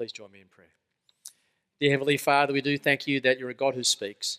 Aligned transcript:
Please 0.00 0.12
join 0.12 0.32
me 0.32 0.40
in 0.40 0.46
prayer. 0.48 0.72
Dear 1.78 1.90
Heavenly 1.90 2.16
Father, 2.16 2.54
we 2.54 2.62
do 2.62 2.78
thank 2.78 3.06
you 3.06 3.20
that 3.20 3.38
you're 3.38 3.50
a 3.50 3.54
God 3.54 3.74
who 3.74 3.84
speaks. 3.84 4.38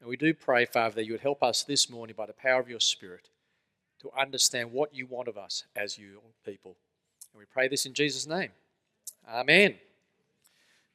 And 0.00 0.08
we 0.08 0.16
do 0.16 0.32
pray, 0.32 0.64
Father, 0.64 0.94
that 0.94 1.04
you 1.04 1.12
would 1.12 1.20
help 1.20 1.42
us 1.42 1.62
this 1.62 1.90
morning 1.90 2.14
by 2.16 2.24
the 2.24 2.32
power 2.32 2.58
of 2.58 2.70
your 2.70 2.80
Spirit 2.80 3.28
to 4.00 4.10
understand 4.18 4.72
what 4.72 4.94
you 4.94 5.04
want 5.04 5.28
of 5.28 5.36
us 5.36 5.64
as 5.76 5.98
your 5.98 6.22
people. 6.46 6.76
And 7.34 7.38
we 7.38 7.44
pray 7.44 7.68
this 7.68 7.84
in 7.84 7.92
Jesus' 7.92 8.26
name. 8.26 8.48
Amen. 9.28 9.74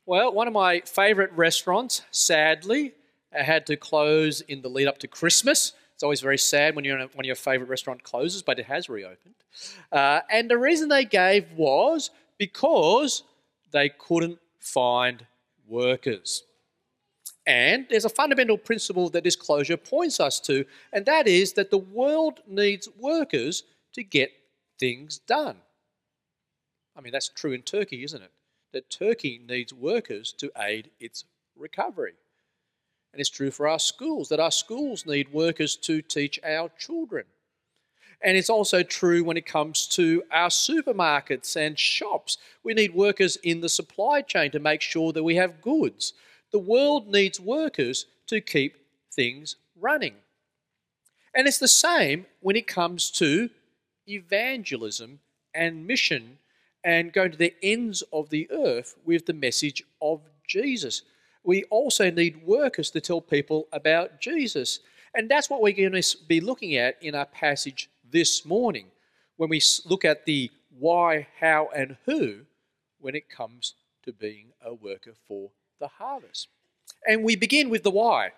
Well, 0.08 0.34
one 0.34 0.48
of 0.48 0.56
my 0.56 0.80
favourite 0.80 1.38
restaurants, 1.38 2.02
sadly, 2.10 2.94
had 3.32 3.68
to 3.68 3.78
close 3.78 4.42
in 4.42 4.64
the 4.64 4.70
lead 4.70 4.88
up 4.88 4.98
to 4.98 5.08
Christmas. 5.08 5.74
It's 5.94 6.02
always 6.02 6.22
very 6.22 6.40
sad 6.40 6.76
when, 6.76 6.84
one 6.86 7.10
of 7.16 7.26
your 7.26 7.36
favourite 7.36 7.70
restaurant 7.70 8.02
closes, 8.02 8.42
but 8.42 8.58
it 8.58 8.66
has 8.66 8.90
reopened. 8.90 9.36
Uh, 9.92 10.22
and 10.32 10.50
the 10.50 10.58
reason 10.58 10.90
they 10.90 11.06
gave 11.06 11.52
was 11.52 12.10
because 12.40 13.22
they 13.72 13.90
couldn't 13.90 14.40
find 14.60 15.26
workers. 15.68 16.44
And 17.46 17.88
there's 17.90 18.06
a 18.06 18.10
fundamental 18.10 18.58
principle 18.58 19.10
that 19.10 19.24
this 19.24 19.36
closure 19.36 19.78
points 19.78 20.20
us 20.20 20.40
to, 20.42 20.66
and 20.94 21.06
that 21.06 21.28
is 21.28 21.54
that 21.54 21.72
the 21.72 21.78
world 21.78 22.42
needs 22.48 22.88
workers 23.00 23.64
to 23.94 24.04
get 24.04 24.32
things 24.80 25.18
done. 25.20 25.58
I 26.96 27.02
mean, 27.02 27.12
that's 27.12 27.30
true 27.30 27.54
in 27.54 27.62
Turkey, 27.62 28.04
isn't 28.04 28.22
it? 28.22 28.32
That 28.74 28.90
Turkey 28.90 29.42
needs 29.48 29.74
workers 29.74 30.34
to 30.34 30.52
aid 30.58 30.92
its 31.00 31.24
recovery. 31.56 32.14
And 33.14 33.20
it's 33.20 33.30
true 33.30 33.50
for 33.50 33.68
our 33.68 33.80
schools, 33.80 34.30
that 34.30 34.40
our 34.40 34.52
schools 34.52 35.06
need 35.06 35.34
workers 35.34 35.76
to 35.78 36.02
teach 36.02 36.40
our 36.44 36.70
children. 36.78 37.26
And 38.22 38.36
it's 38.36 38.50
also 38.50 38.84
true 38.84 39.24
when 39.24 39.38
it 39.38 39.46
comes 39.46 39.88
to 39.88 40.24
our 40.32 40.50
supermarkets 40.50 41.56
and 41.56 41.80
shops. 41.80 42.38
We 42.64 42.74
need 42.74 42.94
workers 42.94 43.38
in 43.38 43.62
the 43.62 43.70
supply 43.70 44.22
chain 44.22 44.52
to 44.52 44.60
make 44.60 44.82
sure 44.82 45.14
that 45.14 45.24
we 45.24 45.36
have 45.36 45.62
goods. 45.62 46.14
The 46.52 46.60
world 46.60 47.08
needs 47.08 47.40
workers 47.40 48.08
to 48.28 48.42
keep 48.42 48.76
things 49.14 49.56
running. 49.80 50.16
And 51.34 51.48
it's 51.48 51.60
the 51.60 51.68
same 51.68 52.26
when 52.42 52.56
it 52.56 52.68
comes 52.68 53.10
to 53.12 53.50
evangelism 54.08 55.20
and 55.54 55.88
mission 55.88 56.40
and 56.84 57.14
going 57.14 57.32
to 57.32 57.38
the 57.38 57.54
ends 57.62 58.04
of 58.12 58.30
the 58.30 58.50
earth 58.52 58.96
with 59.06 59.26
the 59.26 59.34
message 59.34 59.84
of 60.02 60.22
Jesus. 60.48 61.04
We 61.44 61.64
also 61.66 62.10
need 62.10 62.46
workers 62.46 62.92
to 62.92 63.02
tell 63.02 63.22
people 63.22 63.68
about 63.72 64.20
Jesus. 64.20 64.80
And 65.16 65.30
that's 65.30 65.50
what 65.50 65.62
we're 65.62 65.74
going 65.74 66.02
to 66.02 66.18
be 66.28 66.42
looking 66.42 66.76
at 66.76 67.02
in 67.02 67.16
our 67.16 67.26
passage 67.26 67.90
this 68.12 68.46
morning 68.46 68.88
when 69.38 69.50
we 69.50 69.62
look 69.86 70.06
at 70.06 70.26
the 70.26 70.52
why, 70.78 71.28
how, 71.40 71.70
and 71.76 71.98
who 72.06 72.42
when 73.00 73.16
it 73.16 73.30
comes 73.30 73.76
to 74.04 74.14
being 74.14 74.48
a 74.64 74.74
worker 74.74 75.14
for 75.28 75.52
the 75.80 75.88
harvest. 75.88 76.48
And 77.08 77.24
we 77.24 77.36
begin 77.36 77.70
with 77.70 77.84
the 77.84 77.92
why 77.92 78.32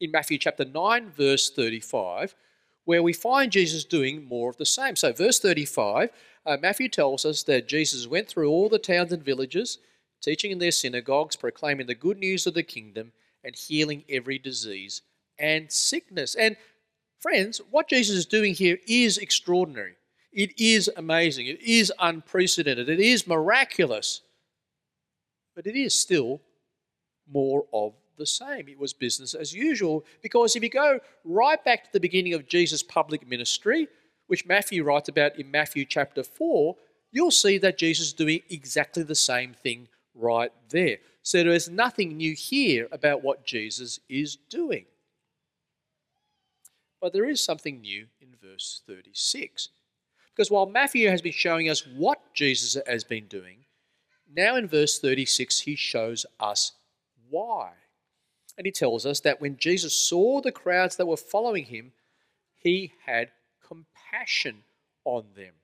in 0.00 0.10
Matthew 0.10 0.38
chapter 0.38 0.64
9, 0.64 1.10
verse 1.10 1.50
35, 1.50 2.34
where 2.84 3.02
we 3.02 3.12
find 3.12 3.52
Jesus 3.52 3.84
doing 3.84 4.24
more 4.24 4.48
of 4.48 4.56
the 4.56 4.66
same. 4.66 4.96
So, 4.96 5.12
verse 5.12 5.38
35, 5.38 6.10
uh, 6.46 6.56
Matthew 6.60 6.88
tells 6.88 7.24
us 7.24 7.42
that 7.44 7.68
Jesus 7.68 8.06
went 8.06 8.28
through 8.28 8.48
all 8.48 8.68
the 8.68 8.78
towns 8.78 9.12
and 9.12 9.22
villages, 9.22 9.78
teaching 10.22 10.50
in 10.50 10.58
their 10.58 10.70
synagogues, 10.70 11.36
proclaiming 11.36 11.86
the 11.86 11.94
good 11.94 12.18
news 12.18 12.46
of 12.46 12.54
the 12.54 12.62
kingdom, 12.62 13.12
and 13.44 13.54
healing 13.54 14.04
every 14.08 14.38
disease 14.38 15.02
and 15.38 15.70
sickness. 15.70 16.34
And 16.34 16.56
Friends, 17.20 17.60
what 17.70 17.88
Jesus 17.88 18.16
is 18.16 18.26
doing 18.26 18.54
here 18.54 18.78
is 18.86 19.18
extraordinary. 19.18 19.94
It 20.32 20.58
is 20.58 20.88
amazing. 20.96 21.46
It 21.46 21.60
is 21.60 21.92
unprecedented. 21.98 22.88
It 22.88 23.00
is 23.00 23.26
miraculous. 23.26 24.20
But 25.56 25.66
it 25.66 25.74
is 25.74 25.94
still 25.94 26.40
more 27.30 27.64
of 27.72 27.94
the 28.16 28.26
same. 28.26 28.68
It 28.68 28.78
was 28.78 28.92
business 28.92 29.34
as 29.34 29.52
usual 29.52 30.04
because 30.22 30.54
if 30.54 30.62
you 30.62 30.68
go 30.68 31.00
right 31.24 31.62
back 31.64 31.84
to 31.84 31.92
the 31.92 32.00
beginning 32.00 32.34
of 32.34 32.48
Jesus' 32.48 32.82
public 32.82 33.26
ministry, 33.26 33.88
which 34.26 34.46
Matthew 34.46 34.84
writes 34.84 35.08
about 35.08 35.38
in 35.38 35.50
Matthew 35.50 35.84
chapter 35.84 36.22
4, 36.22 36.76
you'll 37.10 37.30
see 37.30 37.58
that 37.58 37.78
Jesus 37.78 38.08
is 38.08 38.12
doing 38.12 38.40
exactly 38.50 39.02
the 39.02 39.14
same 39.14 39.54
thing 39.54 39.88
right 40.14 40.52
there. 40.68 40.98
So 41.22 41.42
there 41.42 41.52
is 41.52 41.68
nothing 41.68 42.16
new 42.16 42.34
here 42.34 42.88
about 42.92 43.22
what 43.22 43.46
Jesus 43.46 43.98
is 44.08 44.36
doing. 44.50 44.84
But 47.00 47.12
there 47.12 47.28
is 47.28 47.42
something 47.42 47.80
new 47.80 48.06
in 48.20 48.28
verse 48.42 48.82
36. 48.86 49.68
Because 50.34 50.50
while 50.50 50.66
Matthew 50.66 51.08
has 51.08 51.22
been 51.22 51.32
showing 51.32 51.68
us 51.68 51.86
what 51.86 52.34
Jesus 52.34 52.80
has 52.86 53.04
been 53.04 53.26
doing, 53.26 53.64
now 54.32 54.56
in 54.56 54.68
verse 54.68 54.98
36 54.98 55.60
he 55.60 55.74
shows 55.74 56.26
us 56.38 56.72
why. 57.28 57.72
And 58.56 58.66
he 58.66 58.72
tells 58.72 59.06
us 59.06 59.20
that 59.20 59.40
when 59.40 59.56
Jesus 59.56 59.94
saw 59.94 60.40
the 60.40 60.52
crowds 60.52 60.96
that 60.96 61.06
were 61.06 61.16
following 61.16 61.64
him, 61.64 61.92
he 62.56 62.92
had 63.06 63.30
compassion 63.66 64.64
on 65.04 65.24
them 65.36 65.54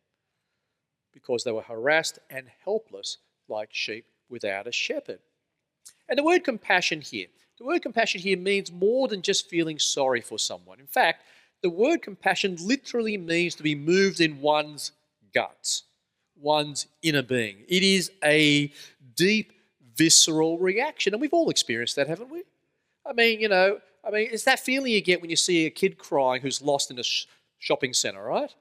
because 1.13 1.45
they 1.45 1.53
were 1.53 1.63
harassed 1.63 2.19
and 2.31 2.47
helpless 2.65 3.19
like 3.49 3.71
sheep 3.73 4.07
without 4.29 4.67
a 4.67 4.73
shepherd. 4.73 5.21
And 6.09 6.19
the 6.19 6.25
word 6.25 6.45
compassion 6.45 7.01
here, 7.01 7.29
the 7.59 7.65
word 7.65 7.83
compassion 7.83 8.21
here 8.21 8.37
means 8.37 8.73
more 8.73 9.09
than 9.09 9.23
just 9.23 9.49
feeling 9.49 9.79
sorry 9.79 10.21
for 10.21 10.39
someone. 10.39 10.81
In 10.81 10.87
fact, 10.87 11.23
the 11.63 11.71
word 11.71 12.03
compassion 12.03 12.57
literally 12.61 13.17
means 13.17 13.55
to 13.55 13.63
be 13.63 13.75
moved 13.75 14.21
in 14.21 14.41
one's 14.41 14.93
guts, 15.35 15.85
one's 16.37 16.87
inner 17.03 17.23
being. 17.23 17.65
It 17.69 17.83
is 17.83 18.11
a 18.23 18.73
deep, 19.15 19.53
visceral 19.97 20.59
reaction. 20.59 21.15
And 21.15 21.21
we've 21.21 21.33
all 21.33 21.51
experienced 21.51 21.97
that, 21.97 22.09
haven't 22.09 22.31
we? 22.31 22.43
I 23.07 23.13
mean, 23.13 23.41
you 23.41 23.49
know, 23.49 23.79
I 24.07 24.11
mean, 24.11 24.29
it's 24.31 24.45
that 24.45 24.61
feeling 24.61 24.93
you 24.93 25.01
get 25.01 25.21
when 25.21 25.31
you 25.31 25.37
see 25.37 25.67
a 25.67 25.71
kid 25.71 25.97
crying 25.97 26.43
who's 26.43 26.61
lost 26.61 26.91
in 26.91 26.99
a 26.99 27.05
sh- 27.05 27.27
shopping 27.59 27.95
centre, 27.95 28.23
right? 28.23 28.53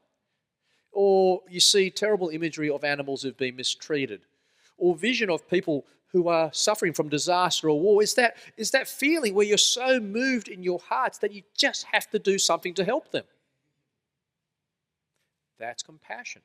Or 0.91 1.41
you 1.49 1.59
see 1.59 1.89
terrible 1.89 2.29
imagery 2.29 2.69
of 2.69 2.83
animals 2.83 3.23
who've 3.23 3.35
been 3.35 3.55
mistreated, 3.55 4.21
or 4.77 4.95
vision 4.95 5.29
of 5.29 5.49
people 5.49 5.85
who 6.13 6.27
are 6.27 6.53
suffering 6.53 6.93
from 6.93 7.09
disaster 7.09 7.69
or 7.69 7.79
war 7.79 8.03
is 8.03 8.13
that, 8.13 8.37
is 8.55 8.71
that 8.71 8.87
feeling 8.87 9.33
where 9.33 9.45
you're 9.45 9.57
so 9.57 9.99
moved 9.99 10.47
in 10.47 10.61
your 10.61 10.79
hearts 10.79 11.17
that 11.17 11.33
you 11.33 11.41
just 11.57 11.85
have 11.91 12.09
to 12.11 12.19
do 12.19 12.37
something 12.37 12.75
to 12.75 12.85
help 12.85 13.11
them. 13.11 13.23
That's 15.59 15.81
compassion. 15.81 16.43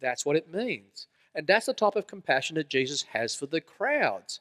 That's 0.00 0.26
what 0.26 0.36
it 0.36 0.52
means. 0.52 1.06
And 1.34 1.46
that's 1.46 1.66
the 1.66 1.72
type 1.72 1.96
of 1.96 2.06
compassion 2.06 2.56
that 2.56 2.68
Jesus 2.68 3.02
has 3.12 3.34
for 3.34 3.46
the 3.46 3.60
crowds. 3.60 4.40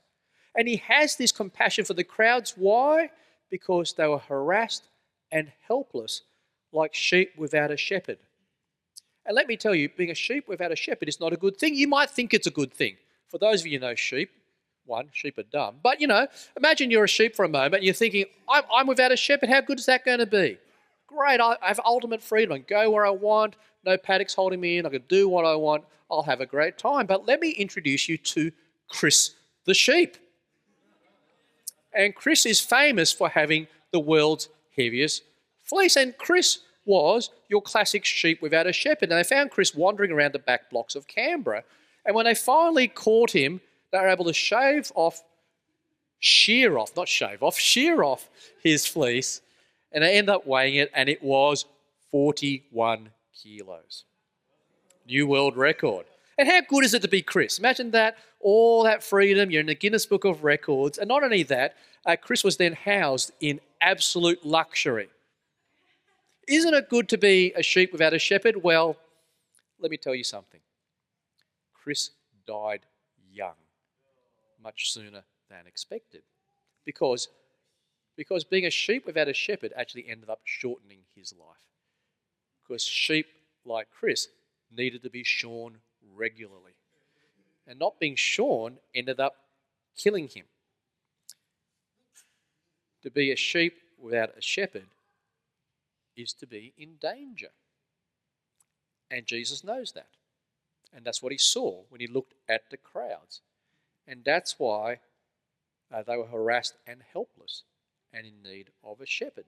And 0.55 0.67
he 0.67 0.77
has 0.77 1.15
this 1.15 1.31
compassion 1.31 1.85
for 1.85 1.93
the 1.93 2.03
crowds. 2.03 2.53
Why? 2.57 3.09
Because 3.49 3.93
they 3.93 4.07
were 4.07 4.17
harassed 4.17 4.89
and 5.31 5.51
helpless 5.67 6.23
like 6.73 6.93
sheep 6.93 7.31
without 7.37 7.71
a 7.71 7.77
shepherd. 7.77 8.17
And 9.25 9.35
let 9.35 9.47
me 9.47 9.57
tell 9.57 9.75
you, 9.75 9.89
being 9.95 10.11
a 10.11 10.15
sheep 10.15 10.47
without 10.47 10.71
a 10.71 10.75
shepherd 10.75 11.07
is 11.07 11.19
not 11.19 11.33
a 11.33 11.37
good 11.37 11.57
thing. 11.57 11.75
You 11.75 11.87
might 11.87 12.09
think 12.09 12.33
it's 12.33 12.47
a 12.47 12.51
good 12.51 12.73
thing. 12.73 12.97
For 13.29 13.37
those 13.37 13.61
of 13.61 13.67
you 13.67 13.79
who 13.79 13.85
know 13.85 13.95
sheep, 13.95 14.29
one, 14.85 15.09
sheep 15.11 15.37
are 15.37 15.43
dumb. 15.43 15.75
But 15.83 15.99
you 15.99 16.07
know, 16.07 16.27
imagine 16.55 16.89
you're 16.91 17.03
a 17.03 17.09
sheep 17.09 17.35
for 17.35 17.45
a 17.45 17.49
moment 17.49 17.75
and 17.75 17.83
you're 17.83 17.93
thinking, 17.93 18.25
I'm, 18.49 18.63
I'm 18.73 18.87
without 18.87 19.11
a 19.11 19.17
shepherd. 19.17 19.49
How 19.49 19.61
good 19.61 19.79
is 19.79 19.85
that 19.85 20.05
going 20.05 20.19
to 20.19 20.25
be? 20.25 20.57
Great, 21.07 21.39
I 21.39 21.57
have 21.61 21.79
ultimate 21.85 22.21
freedom. 22.21 22.53
I 22.53 22.57
can 22.57 22.65
go 22.69 22.91
where 22.91 23.05
I 23.05 23.11
want. 23.11 23.55
No 23.85 23.97
paddocks 23.97 24.33
holding 24.33 24.59
me 24.59 24.77
in. 24.77 24.85
I 24.85 24.89
can 24.89 25.03
do 25.07 25.29
what 25.29 25.45
I 25.45 25.55
want. 25.55 25.83
I'll 26.09 26.23
have 26.23 26.41
a 26.41 26.45
great 26.45 26.77
time. 26.77 27.05
But 27.05 27.25
let 27.25 27.39
me 27.39 27.51
introduce 27.51 28.09
you 28.09 28.17
to 28.17 28.51
Chris 28.89 29.35
the 29.65 29.73
sheep. 29.73 30.17
And 31.93 32.15
Chris 32.15 32.45
is 32.45 32.59
famous 32.59 33.11
for 33.11 33.29
having 33.29 33.67
the 33.91 33.99
world's 33.99 34.49
heaviest 34.75 35.23
fleece. 35.63 35.95
And 35.95 36.17
Chris 36.17 36.59
was 36.85 37.29
your 37.49 37.61
classic 37.61 38.05
sheep 38.05 38.41
without 38.41 38.67
a 38.67 38.73
shepherd. 38.73 39.11
And 39.11 39.19
they 39.19 39.23
found 39.23 39.51
Chris 39.51 39.75
wandering 39.75 40.11
around 40.11 40.33
the 40.33 40.39
back 40.39 40.69
blocks 40.69 40.95
of 40.95 41.07
Canberra 41.07 41.63
and 42.07 42.15
when 42.15 42.25
they 42.25 42.33
finally 42.33 42.87
caught 42.87 43.31
him, 43.31 43.59
they 43.91 43.99
were 43.99 44.07
able 44.07 44.25
to 44.25 44.33
shave 44.33 44.91
off, 44.95 45.21
shear 46.19 46.77
off, 46.77 46.95
not 46.95 47.09
shave 47.09 47.43
off, 47.43 47.59
shear 47.59 48.01
off 48.01 48.29
his 48.63 48.87
fleece. 48.87 49.41
And 49.91 50.03
they 50.03 50.17
ended 50.17 50.33
up 50.33 50.47
weighing 50.47 50.75
it, 50.75 50.89
and 50.93 51.09
it 51.09 51.21
was 51.21 51.65
41 52.11 53.09
kilos. 53.33 54.05
New 55.05 55.27
world 55.27 55.57
record. 55.57 56.05
And 56.37 56.47
how 56.47 56.61
good 56.61 56.85
is 56.85 56.93
it 56.93 57.01
to 57.01 57.07
be 57.09 57.21
Chris? 57.21 57.59
Imagine 57.59 57.91
that, 57.91 58.17
all 58.39 58.83
that 58.83 59.03
freedom, 59.03 59.51
you're 59.51 59.61
in 59.61 59.67
the 59.67 59.75
Guinness 59.75 60.05
Book 60.05 60.23
of 60.23 60.43
Records. 60.45 60.97
And 60.97 61.09
not 61.09 61.23
only 61.23 61.43
that, 61.43 61.75
uh, 62.05 62.15
Chris 62.15 62.43
was 62.43 62.55
then 62.55 62.73
housed 62.73 63.31
in 63.41 63.59
absolute 63.81 64.45
luxury. 64.45 65.09
Isn't 66.47 66.73
it 66.73 66.89
good 66.89 67.09
to 67.09 67.17
be 67.17 67.51
a 67.55 67.63
sheep 67.63 67.91
without 67.91 68.13
a 68.13 68.19
shepherd? 68.19 68.63
Well, 68.63 68.95
let 69.79 69.91
me 69.91 69.97
tell 69.97 70.15
you 70.15 70.23
something. 70.23 70.61
Chris 71.87 72.09
died 72.45 72.81
young, 73.31 73.55
much 74.61 74.91
sooner 74.91 75.23
than 75.49 75.65
expected. 75.65 76.21
Because, 76.83 77.29
because 78.17 78.43
being 78.43 78.65
a 78.65 78.69
sheep 78.69 79.05
without 79.05 79.29
a 79.29 79.33
shepherd 79.33 79.71
actually 79.73 80.05
ended 80.09 80.29
up 80.29 80.41
shortening 80.43 80.99
his 81.15 81.33
life. 81.39 81.63
Because 82.61 82.83
sheep 82.83 83.27
like 83.63 83.87
Chris 83.89 84.27
needed 84.69 85.01
to 85.03 85.09
be 85.09 85.23
shorn 85.23 85.77
regularly. 86.13 86.73
and 87.65 87.79
not 87.79 88.01
being 88.01 88.17
shorn 88.17 88.79
ended 88.93 89.21
up 89.21 89.35
killing 89.95 90.27
him. 90.27 90.47
To 93.03 93.09
be 93.09 93.31
a 93.31 93.37
sheep 93.37 93.75
without 93.97 94.37
a 94.37 94.41
shepherd 94.41 94.87
is 96.17 96.33
to 96.33 96.47
be 96.47 96.73
in 96.77 96.95
danger. 96.99 97.51
And 99.09 99.25
Jesus 99.25 99.63
knows 99.63 99.93
that. 99.93 100.16
And 100.93 101.05
that's 101.05 101.21
what 101.21 101.31
he 101.31 101.37
saw 101.37 101.83
when 101.89 102.01
he 102.01 102.07
looked 102.07 102.33
at 102.49 102.69
the 102.71 102.77
crowds. 102.77 103.41
And 104.07 104.23
that's 104.23 104.55
why 104.57 104.99
uh, 105.93 106.03
they 106.03 106.17
were 106.17 106.27
harassed 106.27 106.75
and 106.85 107.01
helpless 107.13 107.63
and 108.13 108.25
in 108.25 108.41
need 108.43 108.69
of 108.83 109.01
a 109.01 109.05
shepherd. 109.05 109.45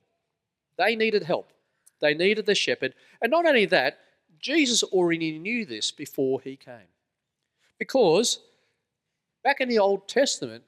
They 0.78 0.96
needed 0.96 1.24
help. 1.24 1.52
They 2.02 2.14
needed 2.14 2.46
the 2.46 2.56
shepherd. 2.56 2.94
And 3.22 3.32
not 3.32 3.46
only 3.46 3.66
that, 3.68 4.00
Jesus 4.40 4.84
already 4.84 5.38
knew 5.38 5.66
this 5.66 5.92
before 5.92 6.42
he 6.42 6.56
came. 6.56 6.88
Because 7.78 8.40
back 9.44 9.62
in 9.62 9.70
the 9.70 9.80
Old 9.80 10.08
Testament, 10.08 10.64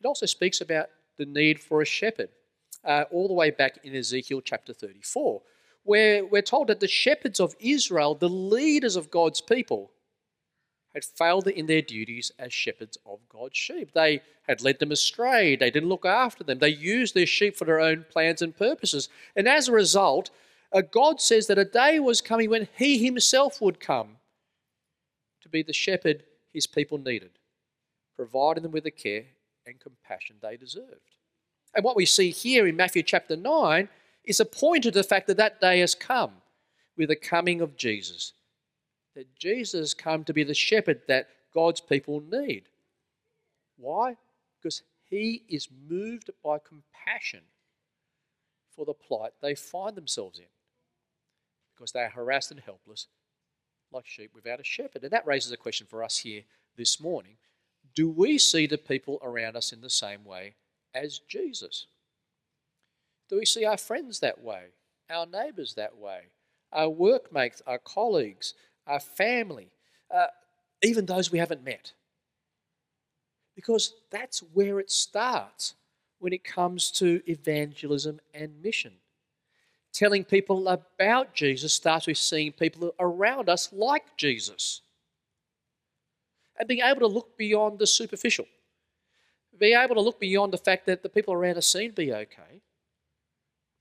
it 0.00 0.06
also 0.06 0.26
speaks 0.26 0.60
about 0.60 0.88
the 1.16 1.26
need 1.26 1.60
for 1.60 1.82
a 1.82 1.86
shepherd, 1.86 2.30
uh, 2.84 3.04
all 3.10 3.28
the 3.28 3.34
way 3.34 3.50
back 3.50 3.78
in 3.84 3.94
Ezekiel 3.94 4.40
chapter 4.40 4.72
34, 4.72 5.42
where 5.82 6.24
we're 6.24 6.42
told 6.42 6.68
that 6.68 6.80
the 6.80 6.88
shepherds 6.88 7.40
of 7.40 7.56
Israel, 7.58 8.14
the 8.14 8.28
leaders 8.28 8.96
of 8.96 9.10
God's 9.10 9.40
people, 9.40 9.90
had 10.94 11.04
failed 11.04 11.46
in 11.46 11.66
their 11.66 11.82
duties 11.82 12.32
as 12.38 12.52
shepherds 12.52 12.98
of 13.06 13.20
God's 13.28 13.56
sheep. 13.56 13.92
They 13.92 14.22
had 14.42 14.60
led 14.60 14.80
them 14.80 14.90
astray. 14.90 15.54
They 15.54 15.70
didn't 15.70 15.88
look 15.88 16.04
after 16.04 16.42
them. 16.42 16.58
They 16.58 16.70
used 16.70 17.14
their 17.14 17.26
sheep 17.26 17.56
for 17.56 17.64
their 17.64 17.80
own 17.80 18.04
plans 18.10 18.42
and 18.42 18.56
purposes. 18.56 19.08
And 19.36 19.46
as 19.46 19.68
a 19.68 19.72
result, 19.72 20.30
God 20.90 21.20
says 21.20 21.46
that 21.46 21.58
a 21.58 21.64
day 21.64 22.00
was 22.00 22.20
coming 22.20 22.50
when 22.50 22.68
He 22.76 23.04
Himself 23.04 23.60
would 23.60 23.78
come 23.78 24.16
to 25.42 25.48
be 25.48 25.62
the 25.62 25.72
shepherd 25.72 26.24
His 26.52 26.66
people 26.66 26.98
needed, 26.98 27.38
providing 28.16 28.64
them 28.64 28.72
with 28.72 28.84
the 28.84 28.90
care 28.90 29.26
and 29.64 29.78
compassion 29.78 30.36
they 30.42 30.56
deserved. 30.56 31.16
And 31.72 31.84
what 31.84 31.96
we 31.96 32.04
see 32.04 32.30
here 32.30 32.66
in 32.66 32.74
Matthew 32.74 33.04
chapter 33.04 33.36
9 33.36 33.88
is 34.30 34.40
a 34.40 34.44
point 34.46 34.84
to 34.84 34.90
the 34.90 35.04
fact 35.04 35.26
that 35.26 35.36
that 35.36 35.60
day 35.60 35.80
has 35.80 35.94
come 35.94 36.32
with 36.96 37.08
the 37.08 37.16
coming 37.16 37.60
of 37.60 37.76
Jesus 37.76 38.32
that 39.14 39.34
Jesus 39.36 39.94
come 39.94 40.24
to 40.24 40.32
be 40.32 40.44
the 40.44 40.54
shepherd 40.54 41.02
that 41.08 41.28
God's 41.52 41.80
people 41.80 42.22
need. 42.30 42.64
Why? 43.76 44.16
Because 44.58 44.82
he 45.08 45.42
is 45.48 45.68
moved 45.88 46.30
by 46.44 46.58
compassion 46.58 47.42
for 48.74 48.84
the 48.84 48.94
plight 48.94 49.32
they 49.42 49.54
find 49.54 49.96
themselves 49.96 50.38
in. 50.38 50.46
Because 51.74 51.92
they 51.92 52.00
are 52.00 52.10
harassed 52.10 52.50
and 52.50 52.60
helpless 52.60 53.08
like 53.92 54.06
sheep 54.06 54.30
without 54.34 54.60
a 54.60 54.64
shepherd. 54.64 55.02
And 55.02 55.12
that 55.12 55.26
raises 55.26 55.50
a 55.50 55.56
question 55.56 55.86
for 55.90 56.04
us 56.04 56.18
here 56.18 56.42
this 56.76 57.00
morning. 57.00 57.36
Do 57.94 58.08
we 58.08 58.38
see 58.38 58.66
the 58.66 58.78
people 58.78 59.18
around 59.22 59.56
us 59.56 59.72
in 59.72 59.80
the 59.80 59.90
same 59.90 60.24
way 60.24 60.54
as 60.94 61.18
Jesus? 61.18 61.86
Do 63.30 63.38
we 63.38 63.46
see 63.46 63.64
our 63.64 63.76
friends 63.76 64.18
that 64.20 64.42
way, 64.42 64.64
our 65.08 65.24
neighbours 65.24 65.74
that 65.74 65.96
way, 65.96 66.22
our 66.72 66.90
workmates, 66.90 67.62
our 67.64 67.78
colleagues, 67.78 68.54
our 68.88 68.98
family, 68.98 69.68
uh, 70.12 70.26
even 70.82 71.06
those 71.06 71.30
we 71.30 71.38
haven't 71.38 71.64
met. 71.64 71.92
Because 73.54 73.94
that's 74.10 74.40
where 74.52 74.80
it 74.80 74.90
starts 74.90 75.74
when 76.18 76.32
it 76.32 76.42
comes 76.42 76.90
to 76.92 77.22
evangelism 77.30 78.20
and 78.34 78.60
mission. 78.62 78.94
Telling 79.92 80.24
people 80.24 80.66
about 80.68 81.34
Jesus 81.34 81.72
starts 81.72 82.06
with 82.06 82.18
seeing 82.18 82.52
people 82.52 82.94
around 82.98 83.48
us 83.48 83.72
like 83.72 84.16
Jesus. 84.16 84.82
And 86.58 86.68
being 86.68 86.80
able 86.82 87.00
to 87.00 87.06
look 87.06 87.36
beyond 87.36 87.78
the 87.78 87.86
superficial. 87.86 88.46
Being 89.58 89.78
able 89.78 89.94
to 89.94 90.00
look 90.00 90.18
beyond 90.18 90.52
the 90.52 90.58
fact 90.58 90.86
that 90.86 91.02
the 91.02 91.08
people 91.08 91.34
around 91.34 91.58
us 91.58 91.66
seem 91.66 91.90
to 91.90 91.96
be 91.96 92.12
okay. 92.12 92.62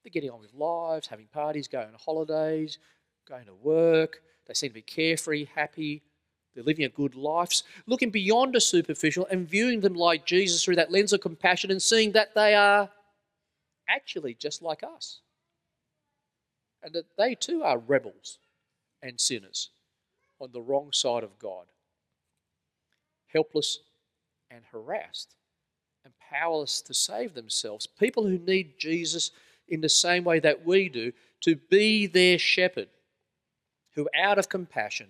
They're 0.04 0.12
getting 0.12 0.30
on 0.30 0.40
with 0.40 0.54
lives, 0.54 1.08
having 1.08 1.28
parties, 1.28 1.68
going 1.68 1.88
on 1.88 1.94
holidays, 1.94 2.80
going 3.28 3.46
to 3.46 3.54
work, 3.54 4.22
they 4.48 4.54
seem 4.54 4.72
to 4.72 4.74
be 4.74 4.82
carefree, 4.82 5.46
happy, 5.54 6.02
they're 6.56 6.64
living 6.64 6.86
a 6.86 6.90
good 6.90 7.16
life, 7.16 7.62
looking 7.86 8.10
beyond 8.10 8.54
the 8.54 8.62
superficial 8.62 9.28
and 9.30 9.48
viewing 9.48 9.82
them 9.82 9.94
like 9.94 10.26
Jesus 10.26 10.64
through 10.64 10.78
that 10.78 10.92
lens 10.92 11.14
of 11.14 11.22
compassion 11.22 11.72
and 11.72 11.82
seeing 11.82 12.12
that 12.14 12.34
they 12.34 12.56
are 12.56 12.90
actually 13.88 14.34
just 14.34 14.62
like 14.62 14.84
us. 14.84 15.20
And 16.82 16.94
that 16.94 17.06
they 17.18 17.36
too 17.36 17.62
are 17.64 17.78
rebels 17.78 18.40
and 19.02 19.20
sinners 19.20 19.70
on 20.40 20.52
the 20.52 20.62
wrong 20.62 20.92
side 20.92 21.24
of 21.24 21.38
God, 21.38 21.66
helpless 23.28 23.80
and 24.50 24.64
harassed 24.72 25.36
and 26.04 26.14
powerless 26.32 26.82
to 26.82 26.94
save 26.94 27.34
themselves. 27.34 27.86
People 27.86 28.26
who 28.26 28.38
need 28.40 28.80
Jesus 28.80 29.32
in 29.70 29.82
the 29.82 29.90
same 29.90 30.24
way 30.24 30.40
that 30.40 30.66
we 30.66 30.90
do 30.90 31.12
to 31.42 31.56
be 31.56 32.08
their 32.08 32.38
shepherd 32.38 32.90
who, 33.96 34.10
out 34.16 34.38
of 34.38 34.50
compassion, 34.50 35.08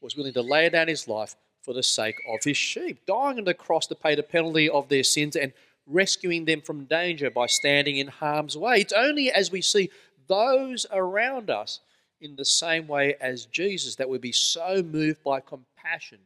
was 0.00 0.16
willing 0.16 0.32
to 0.34 0.42
lay 0.42 0.68
down 0.68 0.88
his 0.88 1.08
life 1.08 1.36
for 1.62 1.72
the 1.72 1.82
sake 1.82 2.16
of 2.28 2.44
his 2.44 2.56
sheep, 2.56 3.06
dying 3.06 3.38
on 3.38 3.44
the 3.44 3.54
cross 3.54 3.86
to 3.86 3.94
pay 3.94 4.14
the 4.14 4.22
penalty 4.22 4.68
of 4.68 4.88
their 4.88 5.02
sins 5.02 5.34
and 5.34 5.52
rescuing 5.86 6.44
them 6.44 6.60
from 6.60 6.84
danger 6.84 7.30
by 7.30 7.46
standing 7.46 7.96
in 7.96 8.06
harm's 8.06 8.56
way. 8.56 8.80
It's 8.80 8.92
only 8.92 9.30
as 9.30 9.50
we 9.50 9.62
see 9.62 9.90
those 10.28 10.86
around 10.92 11.50
us 11.50 11.80
in 12.20 12.36
the 12.36 12.44
same 12.44 12.86
way 12.86 13.14
as 13.20 13.46
Jesus 13.46 13.96
that 13.96 14.08
we'll 14.08 14.18
be 14.18 14.32
so 14.32 14.82
moved 14.82 15.22
by 15.22 15.40
compassion 15.40 16.18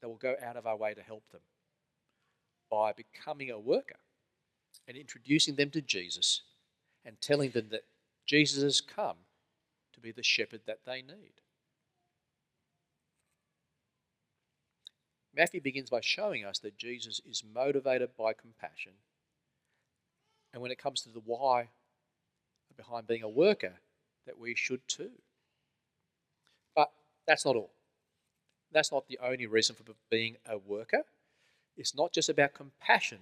that 0.00 0.08
we'll 0.08 0.18
go 0.18 0.34
out 0.44 0.56
of 0.56 0.66
our 0.66 0.76
way 0.76 0.94
to 0.94 1.02
help 1.02 1.22
them 1.30 1.40
by 2.70 2.92
becoming 2.92 3.50
a 3.50 3.58
worker 3.58 3.96
and 4.88 4.96
introducing 4.96 5.56
them 5.56 5.70
to 5.70 5.80
Jesus 5.80 6.42
and 7.04 7.20
telling 7.20 7.50
them 7.50 7.68
that 7.70 7.84
Jesus 8.26 8.62
has 8.62 8.80
come 8.80 9.16
to 9.92 10.00
be 10.00 10.12
the 10.12 10.22
shepherd 10.22 10.60
that 10.66 10.80
they 10.86 11.02
need. 11.02 11.34
Matthew 15.34 15.60
begins 15.60 15.90
by 15.90 16.00
showing 16.02 16.44
us 16.44 16.58
that 16.58 16.76
Jesus 16.76 17.20
is 17.28 17.42
motivated 17.54 18.10
by 18.18 18.32
compassion. 18.32 18.92
And 20.52 20.60
when 20.60 20.70
it 20.70 20.78
comes 20.78 21.00
to 21.02 21.08
the 21.08 21.22
why 21.24 21.68
behind 22.76 23.06
being 23.06 23.22
a 23.22 23.28
worker, 23.28 23.74
that 24.26 24.38
we 24.38 24.54
should 24.54 24.86
too. 24.86 25.10
But 26.76 26.90
that's 27.26 27.44
not 27.44 27.56
all. 27.56 27.70
That's 28.72 28.92
not 28.92 29.08
the 29.08 29.18
only 29.22 29.46
reason 29.46 29.76
for 29.76 29.84
being 30.10 30.36
a 30.46 30.58
worker. 30.58 31.02
It's 31.76 31.94
not 31.94 32.12
just 32.12 32.28
about 32.28 32.54
compassion, 32.54 33.18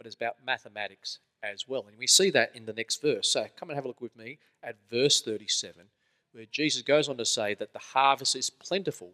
but 0.00 0.06
it's 0.06 0.16
about 0.16 0.36
mathematics 0.46 1.18
as 1.42 1.68
well. 1.68 1.84
And 1.86 1.98
we 1.98 2.06
see 2.06 2.30
that 2.30 2.56
in 2.56 2.64
the 2.64 2.72
next 2.72 3.02
verse. 3.02 3.28
So 3.28 3.46
come 3.54 3.68
and 3.68 3.76
have 3.76 3.84
a 3.84 3.88
look 3.88 4.00
with 4.00 4.16
me 4.16 4.38
at 4.62 4.76
verse 4.90 5.20
37, 5.20 5.84
where 6.32 6.46
Jesus 6.50 6.80
goes 6.80 7.06
on 7.06 7.18
to 7.18 7.26
say 7.26 7.52
that 7.56 7.74
the 7.74 7.78
harvest 7.78 8.34
is 8.34 8.48
plentiful, 8.48 9.10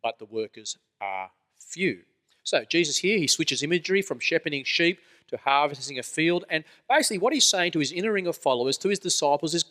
but 0.00 0.20
the 0.20 0.26
workers 0.26 0.78
are 1.00 1.32
few. 1.58 2.02
So 2.44 2.62
Jesus 2.70 2.98
here, 2.98 3.18
he 3.18 3.26
switches 3.26 3.64
imagery 3.64 4.00
from 4.00 4.20
shepherding 4.20 4.62
sheep 4.62 5.00
to 5.26 5.36
harvesting 5.38 5.98
a 5.98 6.04
field. 6.04 6.44
And 6.48 6.62
basically, 6.88 7.18
what 7.18 7.32
he's 7.32 7.44
saying 7.44 7.72
to 7.72 7.80
his 7.80 7.90
inner 7.90 8.12
ring 8.12 8.28
of 8.28 8.36
followers, 8.36 8.78
to 8.78 8.90
his 8.90 9.00
disciples, 9.00 9.56
is 9.56 9.64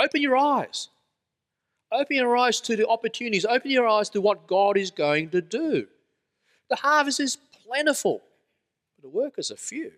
open 0.00 0.20
your 0.20 0.36
eyes. 0.36 0.88
Open 1.92 2.16
your 2.16 2.36
eyes 2.36 2.60
to 2.62 2.74
the 2.74 2.88
opportunities. 2.88 3.44
Open 3.44 3.70
your 3.70 3.86
eyes 3.86 4.10
to 4.10 4.20
what 4.20 4.48
God 4.48 4.76
is 4.76 4.90
going 4.90 5.30
to 5.30 5.40
do. 5.40 5.86
The 6.70 6.76
harvest 6.76 7.20
is 7.20 7.38
plentiful, 7.64 8.20
the 9.04 9.10
workers 9.10 9.50
are 9.50 9.56
few. 9.56 9.92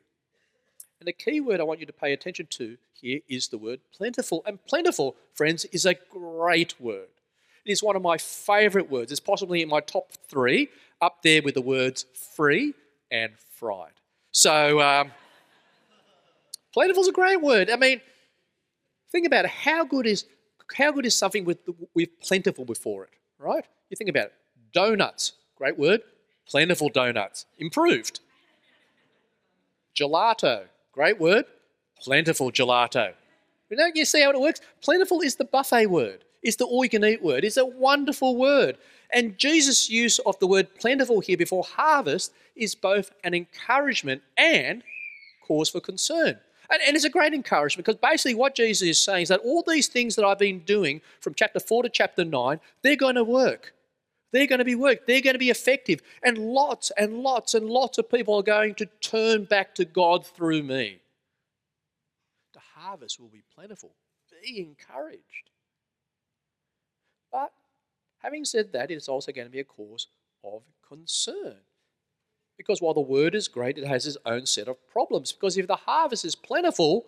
And 0.98 1.06
the 1.06 1.12
key 1.12 1.40
word 1.40 1.60
I 1.60 1.62
want 1.62 1.78
you 1.78 1.86
to 1.86 1.92
pay 1.92 2.12
attention 2.12 2.48
to 2.50 2.76
here 2.92 3.20
is 3.28 3.48
the 3.48 3.56
word 3.56 3.78
plentiful. 3.96 4.42
And 4.44 4.58
plentiful, 4.66 5.14
friends, 5.32 5.64
is 5.66 5.86
a 5.86 5.94
great 6.10 6.78
word. 6.80 7.06
It 7.64 7.70
is 7.70 7.84
one 7.84 7.94
of 7.94 8.02
my 8.02 8.18
favorite 8.18 8.90
words. 8.90 9.12
It's 9.12 9.20
possibly 9.20 9.62
in 9.62 9.68
my 9.68 9.78
top 9.78 10.10
three, 10.28 10.70
up 11.00 11.22
there 11.22 11.40
with 11.40 11.54
the 11.54 11.62
words 11.62 12.04
free 12.34 12.74
and 13.08 13.32
fried. 13.38 13.92
So, 14.32 14.80
um, 14.80 15.12
plentiful 16.74 17.02
is 17.02 17.08
a 17.08 17.12
great 17.12 17.40
word. 17.40 17.70
I 17.70 17.76
mean, 17.76 18.00
think 19.12 19.24
about 19.24 19.44
it. 19.44 19.52
How 19.52 19.84
good 19.84 20.06
is 20.06 20.24
how 20.74 20.90
good 20.90 21.06
is 21.06 21.16
something 21.16 21.44
with 21.44 21.58
with 21.94 22.08
plentiful 22.20 22.64
before 22.64 23.04
it, 23.04 23.10
right? 23.38 23.64
You 23.88 23.96
think 23.96 24.10
about 24.10 24.26
it. 24.26 24.32
Donuts, 24.72 25.34
great 25.54 25.78
word. 25.78 26.00
Plentiful 26.48 26.88
donuts, 26.88 27.46
improved. 27.58 28.20
Gelato, 29.98 30.66
Great 30.96 31.20
word. 31.20 31.44
Plentiful 32.00 32.50
gelato. 32.50 33.12
You 33.68 33.76
know, 33.76 33.90
you 33.94 34.06
see 34.06 34.22
how 34.22 34.30
it 34.30 34.40
works? 34.40 34.60
Plentiful 34.80 35.20
is 35.20 35.36
the 35.36 35.44
buffet 35.44 35.86
word, 35.86 36.24
it's 36.42 36.56
the 36.56 36.64
all 36.64 36.84
you 36.84 36.90
can 36.90 37.04
eat 37.04 37.22
word. 37.22 37.44
It's 37.44 37.58
a 37.58 37.66
wonderful 37.66 38.36
word. 38.36 38.78
And 39.12 39.36
Jesus' 39.38 39.90
use 39.90 40.18
of 40.20 40.38
the 40.38 40.46
word 40.46 40.74
plentiful 40.80 41.20
here 41.20 41.36
before 41.36 41.64
harvest 41.64 42.32
is 42.56 42.74
both 42.74 43.12
an 43.24 43.34
encouragement 43.34 44.22
and 44.36 44.82
cause 45.46 45.68
for 45.68 45.80
concern. 45.80 46.38
And, 46.70 46.82
and 46.86 46.96
it's 46.96 47.04
a 47.04 47.10
great 47.10 47.34
encouragement 47.34 47.86
because 47.86 48.00
basically 48.00 48.34
what 48.34 48.54
Jesus 48.54 48.88
is 48.88 48.98
saying 48.98 49.24
is 49.24 49.28
that 49.28 49.40
all 49.40 49.62
these 49.66 49.86
things 49.86 50.16
that 50.16 50.24
I've 50.24 50.38
been 50.38 50.60
doing 50.60 51.02
from 51.20 51.34
chapter 51.34 51.60
4 51.60 51.84
to 51.84 51.88
chapter 51.88 52.24
9, 52.24 52.58
they're 52.82 52.96
going 52.96 53.14
to 53.14 53.24
work. 53.24 53.74
They're 54.32 54.46
going 54.46 54.58
to 54.58 54.64
be 54.64 54.74
worked. 54.74 55.06
They're 55.06 55.20
going 55.20 55.34
to 55.34 55.38
be 55.38 55.50
effective. 55.50 56.02
And 56.22 56.38
lots 56.38 56.90
and 56.96 57.18
lots 57.18 57.54
and 57.54 57.68
lots 57.68 57.98
of 57.98 58.10
people 58.10 58.34
are 58.36 58.42
going 58.42 58.74
to 58.76 58.86
turn 59.00 59.44
back 59.44 59.74
to 59.76 59.84
God 59.84 60.26
through 60.26 60.62
me. 60.62 61.00
The 62.52 62.60
harvest 62.74 63.20
will 63.20 63.28
be 63.28 63.44
plentiful. 63.54 63.94
Be 64.42 64.60
encouraged. 64.60 65.50
But 67.32 67.52
having 68.18 68.44
said 68.44 68.72
that, 68.72 68.90
it's 68.90 69.08
also 69.08 69.32
going 69.32 69.46
to 69.46 69.52
be 69.52 69.60
a 69.60 69.64
cause 69.64 70.08
of 70.44 70.62
concern. 70.86 71.56
Because 72.56 72.80
while 72.80 72.94
the 72.94 73.00
word 73.00 73.34
is 73.34 73.48
great, 73.48 73.78
it 73.78 73.86
has 73.86 74.06
its 74.06 74.16
own 74.24 74.46
set 74.46 74.68
of 74.68 74.76
problems. 74.88 75.32
Because 75.32 75.56
if 75.58 75.66
the 75.66 75.76
harvest 75.76 76.24
is 76.24 76.34
plentiful, 76.34 77.06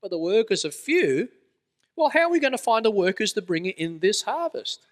but 0.00 0.10
the 0.10 0.18
workers 0.18 0.64
are 0.64 0.70
few, 0.70 1.28
well, 1.96 2.10
how 2.10 2.22
are 2.22 2.30
we 2.30 2.40
going 2.40 2.52
to 2.52 2.58
find 2.58 2.84
the 2.84 2.90
workers 2.90 3.32
to 3.34 3.42
bring 3.42 3.66
in 3.66 4.00
this 4.00 4.22
harvest? 4.22 4.84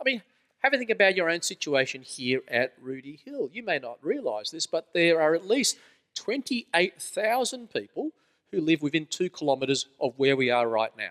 I 0.00 0.04
mean, 0.04 0.22
have 0.62 0.72
a 0.72 0.78
think 0.78 0.90
about 0.90 1.16
your 1.16 1.30
own 1.30 1.42
situation 1.42 2.02
here 2.02 2.42
at 2.48 2.74
Rooty 2.80 3.20
Hill. 3.24 3.50
You 3.52 3.62
may 3.62 3.78
not 3.78 3.98
realise 4.02 4.50
this, 4.50 4.66
but 4.66 4.88
there 4.92 5.20
are 5.20 5.34
at 5.34 5.46
least 5.46 5.78
28,000 6.16 7.70
people 7.70 8.10
who 8.50 8.60
live 8.60 8.82
within 8.82 9.06
two 9.06 9.30
kilometres 9.30 9.86
of 10.00 10.14
where 10.16 10.36
we 10.36 10.50
are 10.50 10.68
right 10.68 10.96
now. 10.96 11.10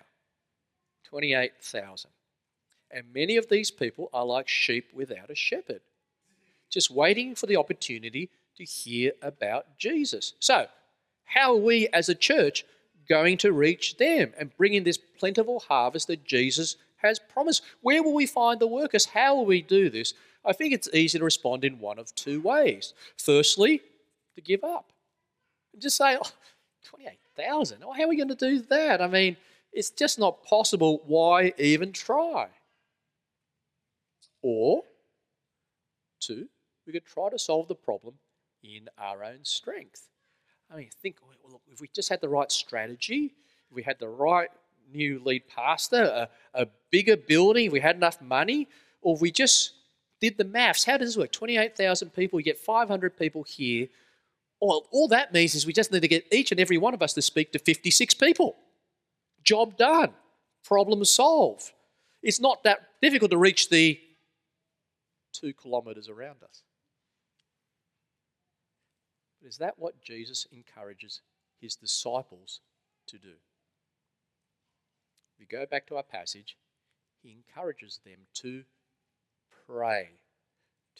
28,000. 1.04 2.10
And 2.90 3.04
many 3.14 3.36
of 3.36 3.48
these 3.48 3.70
people 3.70 4.10
are 4.12 4.24
like 4.24 4.48
sheep 4.48 4.86
without 4.92 5.30
a 5.30 5.34
shepherd 5.34 5.80
just 6.70 6.90
waiting 6.90 7.34
for 7.34 7.46
the 7.46 7.56
opportunity 7.56 8.30
to 8.56 8.64
hear 8.64 9.12
about 9.22 9.76
Jesus. 9.76 10.34
So, 10.38 10.66
how 11.24 11.52
are 11.52 11.60
we 11.60 11.88
as 11.88 12.08
a 12.08 12.14
church 12.14 12.64
going 13.08 13.36
to 13.38 13.52
reach 13.52 13.96
them 13.96 14.32
and 14.38 14.56
bring 14.56 14.74
in 14.74 14.84
this 14.84 14.98
plentiful 14.98 15.60
harvest 15.60 16.06
that 16.06 16.24
Jesus 16.24 16.76
has 17.02 17.18
promised? 17.18 17.62
Where 17.80 18.02
will 18.02 18.14
we 18.14 18.26
find 18.26 18.60
the 18.60 18.66
workers? 18.66 19.06
How 19.06 19.36
will 19.36 19.46
we 19.46 19.62
do 19.62 19.90
this? 19.90 20.14
I 20.44 20.52
think 20.52 20.72
it's 20.72 20.88
easy 20.92 21.18
to 21.18 21.24
respond 21.24 21.64
in 21.64 21.78
one 21.78 21.98
of 21.98 22.14
two 22.14 22.40
ways. 22.40 22.94
Firstly, 23.18 23.82
to 24.34 24.40
give 24.40 24.64
up. 24.64 24.92
And 25.72 25.82
just 25.82 25.96
say, 25.96 26.16
oh, 26.20 26.30
28,000. 26.84 27.82
Oh, 27.84 27.92
how 27.92 28.04
are 28.04 28.08
we 28.08 28.16
going 28.16 28.28
to 28.28 28.34
do 28.34 28.60
that? 28.70 29.02
I 29.02 29.06
mean, 29.06 29.36
it's 29.72 29.90
just 29.90 30.18
not 30.18 30.44
possible. 30.44 31.02
Why 31.06 31.52
even 31.58 31.92
try? 31.92 32.48
Or, 34.42 34.82
two, 36.20 36.48
we 36.86 36.92
could 36.92 37.04
try 37.04 37.28
to 37.28 37.38
solve 37.38 37.68
the 37.68 37.74
problem 37.74 38.14
in 38.62 38.88
our 38.98 39.22
own 39.22 39.40
strength. 39.44 40.08
I 40.72 40.76
mean, 40.76 40.90
think 41.02 41.16
well, 41.22 41.52
look, 41.52 41.62
if 41.68 41.80
we 41.80 41.88
just 41.94 42.08
had 42.08 42.20
the 42.20 42.28
right 42.28 42.50
strategy, 42.50 43.34
if 43.68 43.74
we 43.74 43.82
had 43.82 43.98
the 43.98 44.08
right 44.08 44.50
new 44.92 45.20
lead 45.24 45.48
pastor, 45.48 46.28
a, 46.54 46.62
a 46.62 46.66
bigger 46.90 47.16
building, 47.16 47.66
if 47.66 47.72
we 47.72 47.80
had 47.80 47.96
enough 47.96 48.20
money, 48.20 48.68
or 49.02 49.16
we 49.16 49.30
just 49.30 49.72
did 50.20 50.36
the 50.36 50.44
maths, 50.44 50.84
how 50.84 50.96
does 50.96 51.10
this 51.10 51.16
work? 51.16 51.32
28,000 51.32 52.10
people, 52.10 52.38
you 52.38 52.44
get 52.44 52.58
500 52.58 53.16
people 53.18 53.42
here. 53.42 53.88
Well, 54.60 54.86
all 54.90 55.08
that 55.08 55.32
means 55.32 55.54
is 55.54 55.66
we 55.66 55.72
just 55.72 55.90
need 55.90 56.02
to 56.02 56.08
get 56.08 56.26
each 56.30 56.50
and 56.50 56.60
every 56.60 56.76
one 56.76 56.92
of 56.92 57.02
us 57.02 57.14
to 57.14 57.22
speak 57.22 57.52
to 57.52 57.58
56 57.58 58.14
people. 58.14 58.56
Job 59.42 59.76
done. 59.78 60.12
Problem 60.64 61.04
solved. 61.04 61.72
It's 62.22 62.40
not 62.40 62.62
that 62.64 62.80
difficult 63.00 63.30
to 63.30 63.38
reach 63.38 63.70
the 63.70 63.98
two 65.32 65.54
kilometres 65.54 66.08
around 66.08 66.42
us. 66.42 66.62
But 69.40 69.48
is 69.48 69.56
that 69.58 69.78
what 69.78 70.02
Jesus 70.02 70.46
encourages 70.52 71.22
his 71.60 71.76
disciples 71.76 72.60
to 73.06 73.18
do? 73.18 73.34
We 75.40 75.46
go 75.46 75.64
back 75.64 75.86
to 75.86 75.96
our 75.96 76.02
passage, 76.02 76.58
he 77.22 77.32
encourages 77.32 77.98
them 78.04 78.18
to 78.34 78.64
pray. 79.66 80.10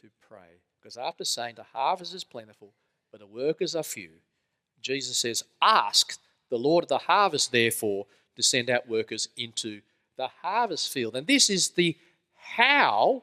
To 0.00 0.09
pray. 0.26 0.62
Because 0.80 0.97
after 0.97 1.25
saying 1.25 1.56
the 1.56 1.62
harvest 1.62 2.14
is 2.14 2.25
plentiful, 2.25 2.73
but 3.12 3.20
the 3.20 3.26
workers 3.26 3.76
are 3.76 3.82
few, 3.82 4.11
Jesus 4.80 5.18
says, 5.18 5.44
Ask 5.61 6.18
the 6.49 6.59
Lord 6.59 6.85
of 6.85 6.88
the 6.88 6.99
harvest, 6.99 7.52
therefore, 7.52 8.06
to 8.37 8.42
send 8.42 8.70
out 8.70 8.88
workers 8.88 9.28
into 9.37 9.82
the 10.16 10.28
harvest 10.42 10.90
field. 10.90 11.16
And 11.16 11.26
this 11.26 11.50
is 11.50 11.70
the 11.70 11.97
how 12.56 13.23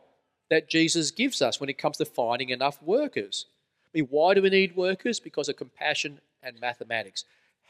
that 0.49 0.69
Jesus 0.69 1.11
gives 1.11 1.41
us 1.41 1.59
when 1.59 1.69
it 1.69 1.77
comes 1.77 1.97
to 1.97 2.05
finding 2.05 2.49
enough 2.49 2.81
workers. 2.81 3.47
I 3.85 3.97
mean, 3.97 4.07
why 4.09 4.33
do 4.33 4.41
we 4.41 4.49
need 4.49 4.75
workers? 4.75 5.19
Because 5.19 5.49
of 5.49 5.55
compassion 5.55 6.19
and 6.43 6.59
mathematics. 6.61 7.25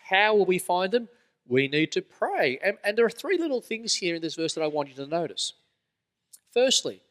How 0.10 0.36
will 0.36 0.46
we 0.46 0.60
find 0.60 0.92
them? 0.92 1.08
We 1.48 1.68
need 1.68 1.92
to 1.94 2.02
pray. 2.02 2.60
And, 2.64 2.78
and 2.84 2.98
there 2.98 3.06
are 3.06 3.10
three 3.10 3.38
little 3.38 3.62
things 3.62 3.96
here 3.96 4.16
in 4.16 4.22
this 4.22 4.36
verse 4.36 4.54
that 4.54 4.64
I 4.64 4.68
want 4.68 4.90
you 4.90 4.96
to 4.96 5.08
notice. 5.08 5.54
Firstly, 6.54 7.02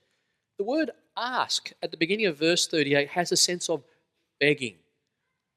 the 0.58 0.64
word 0.64 0.90
ask 1.16 1.72
at 1.82 1.90
the 1.90 1.96
beginning 1.96 2.26
of 2.26 2.38
verse 2.38 2.66
38 2.66 3.08
has 3.08 3.32
a 3.32 3.36
sense 3.36 3.68
of 3.68 3.82
begging 4.40 4.76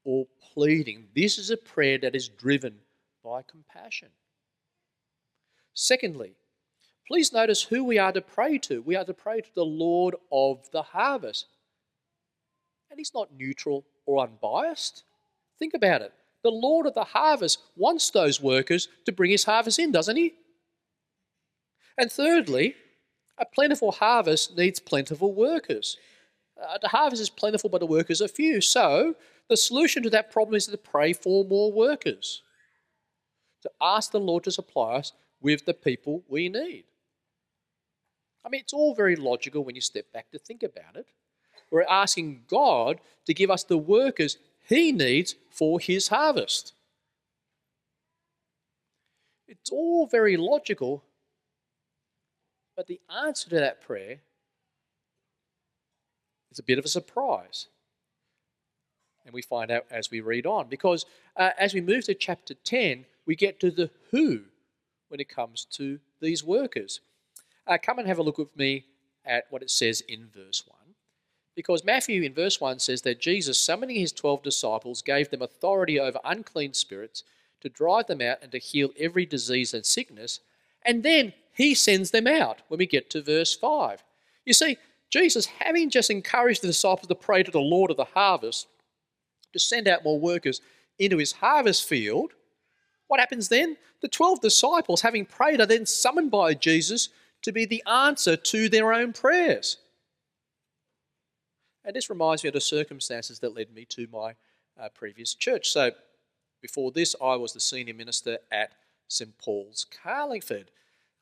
or 0.05 0.25
pleading. 0.53 1.07
This 1.15 1.37
is 1.37 1.51
a 1.51 1.57
prayer 1.57 1.97
that 1.99 2.15
is 2.15 2.29
driven 2.29 2.75
by 3.23 3.41
compassion. 3.43 4.09
Secondly, 5.73 6.33
please 7.07 7.33
notice 7.33 7.63
who 7.63 7.83
we 7.83 7.97
are 7.97 8.11
to 8.11 8.21
pray 8.21 8.57
to. 8.59 8.81
We 8.81 8.95
are 8.95 9.05
to 9.05 9.13
pray 9.13 9.41
to 9.41 9.55
the 9.55 9.65
Lord 9.65 10.15
of 10.31 10.69
the 10.71 10.81
harvest. 10.81 11.47
And 12.89 12.99
he's 12.99 13.13
not 13.13 13.33
neutral 13.33 13.85
or 14.05 14.23
unbiased. 14.23 15.03
Think 15.57 15.73
about 15.73 16.01
it. 16.01 16.13
The 16.43 16.51
Lord 16.51 16.85
of 16.85 16.93
the 16.93 17.03
harvest 17.03 17.59
wants 17.75 18.09
those 18.09 18.41
workers 18.41 18.87
to 19.05 19.11
bring 19.11 19.31
his 19.31 19.43
harvest 19.43 19.79
in, 19.79 19.91
doesn't 19.91 20.15
he? 20.15 20.33
And 21.97 22.11
thirdly, 22.11 22.75
a 23.37 23.45
plentiful 23.45 23.91
harvest 23.91 24.55
needs 24.55 24.79
plentiful 24.79 25.33
workers. 25.33 25.97
Uh, 26.61 26.77
the 26.81 26.89
harvest 26.89 27.21
is 27.21 27.29
plentiful, 27.29 27.69
but 27.69 27.79
the 27.79 27.85
workers 27.85 28.21
are 28.21 28.27
few. 28.27 28.61
So, 28.61 29.15
the 29.49 29.57
solution 29.57 30.03
to 30.03 30.09
that 30.11 30.31
problem 30.31 30.55
is 30.55 30.67
to 30.67 30.77
pray 30.77 31.13
for 31.13 31.43
more 31.43 31.71
workers, 31.71 32.43
to 33.63 33.71
ask 33.81 34.11
the 34.11 34.19
Lord 34.19 34.43
to 34.43 34.51
supply 34.51 34.95
us 34.95 35.13
with 35.41 35.65
the 35.65 35.73
people 35.73 36.23
we 36.27 36.49
need. 36.49 36.85
I 38.45 38.49
mean, 38.49 38.61
it's 38.61 38.73
all 38.73 38.93
very 38.93 39.15
logical 39.15 39.63
when 39.63 39.75
you 39.75 39.81
step 39.81 40.11
back 40.13 40.31
to 40.31 40.39
think 40.39 40.63
about 40.63 40.95
it. 40.95 41.07
We're 41.71 41.83
asking 41.83 42.43
God 42.47 42.99
to 43.25 43.33
give 43.33 43.51
us 43.51 43.63
the 43.63 43.77
workers 43.77 44.37
He 44.67 44.91
needs 44.91 45.35
for 45.59 45.77
His 45.77 46.07
harvest. 46.07 46.73
It's 49.45 49.71
all 49.71 50.07
very 50.07 50.37
logical, 50.37 51.03
but 52.77 52.87
the 52.87 53.01
answer 53.23 53.49
to 53.49 53.55
that 53.57 53.81
prayer 53.81 54.21
is 56.49 56.59
a 56.59 56.63
bit 56.63 56.79
of 56.79 56.85
a 56.85 56.87
surprise. 56.87 57.67
And 59.25 59.33
we 59.33 59.41
find 59.41 59.69
out 59.69 59.85
as 59.91 60.09
we 60.09 60.21
read 60.21 60.45
on, 60.45 60.69
because 60.69 61.05
uh, 61.35 61.49
as 61.59 61.73
we 61.73 61.81
move 61.81 62.05
to 62.05 62.13
chapter 62.13 62.53
10, 62.53 63.05
we 63.25 63.35
get 63.35 63.59
to 63.59 63.69
the 63.69 63.91
who 64.11 64.43
when 65.09 65.19
it 65.19 65.27
comes 65.27 65.65
to 65.71 65.99
these 66.21 66.41
workers. 66.41 67.01
Uh, 67.67 67.77
come 67.81 67.99
and 67.99 68.07
have 68.07 68.19
a 68.19 68.23
look 68.23 68.37
with 68.37 68.55
me 68.55 68.85
at 69.25 69.43
what 69.49 69.61
it 69.61 69.69
says 69.69 70.01
in 70.07 70.29
verse 70.33 70.63
1. 70.65 70.78
Because 71.59 71.83
Matthew 71.83 72.21
in 72.21 72.33
verse 72.33 72.61
1 72.61 72.79
says 72.79 73.01
that 73.01 73.19
Jesus, 73.19 73.59
summoning 73.59 73.97
his 73.97 74.13
12 74.13 74.43
disciples, 74.43 75.01
gave 75.01 75.29
them 75.29 75.41
authority 75.41 75.99
over 75.99 76.17
unclean 76.23 76.73
spirits 76.73 77.25
to 77.59 77.67
drive 77.67 78.07
them 78.07 78.21
out 78.21 78.37
and 78.41 78.49
to 78.53 78.57
heal 78.57 78.91
every 78.97 79.25
disease 79.25 79.73
and 79.73 79.85
sickness. 79.85 80.39
And 80.85 81.03
then 81.03 81.33
he 81.51 81.75
sends 81.75 82.11
them 82.11 82.27
out 82.27 82.59
when 82.69 82.77
we 82.77 82.85
get 82.85 83.09
to 83.09 83.21
verse 83.21 83.53
5. 83.53 84.01
You 84.45 84.53
see, 84.53 84.77
Jesus, 85.09 85.47
having 85.47 85.89
just 85.89 86.09
encouraged 86.09 86.63
the 86.63 86.67
disciples 86.67 87.09
to 87.09 87.15
pray 87.15 87.43
to 87.43 87.51
the 87.51 87.59
Lord 87.59 87.91
of 87.91 87.97
the 87.97 88.05
harvest 88.05 88.67
to 89.51 89.59
send 89.59 89.89
out 89.89 90.05
more 90.05 90.17
workers 90.17 90.61
into 90.97 91.17
his 91.17 91.33
harvest 91.33 91.89
field, 91.89 92.31
what 93.07 93.19
happens 93.19 93.49
then? 93.49 93.75
The 93.99 94.07
12 94.07 94.39
disciples, 94.39 95.01
having 95.01 95.25
prayed, 95.25 95.59
are 95.59 95.65
then 95.65 95.85
summoned 95.85 96.31
by 96.31 96.53
Jesus 96.53 97.09
to 97.41 97.51
be 97.51 97.65
the 97.65 97.83
answer 97.85 98.37
to 98.37 98.69
their 98.69 98.93
own 98.93 99.11
prayers. 99.11 99.75
And 101.89 101.95
this 101.95 102.11
reminds 102.11 102.43
me 102.43 102.49
of 102.49 102.53
the 102.53 102.61
circumstances 102.61 103.39
that 103.39 103.55
led 103.55 103.73
me 103.73 103.83
to 103.85 104.07
my 104.13 104.35
uh, 104.79 104.89
previous 104.93 105.33
church. 105.33 105.71
So 105.71 105.89
before 106.61 106.91
this, 106.91 107.15
I 107.19 107.35
was 107.35 107.51
the 107.51 107.59
senior 107.59 107.95
minister 107.95 108.37
at 108.51 108.73
St. 109.07 109.35
Paul's, 109.39 109.87
Carlingford. 110.03 110.69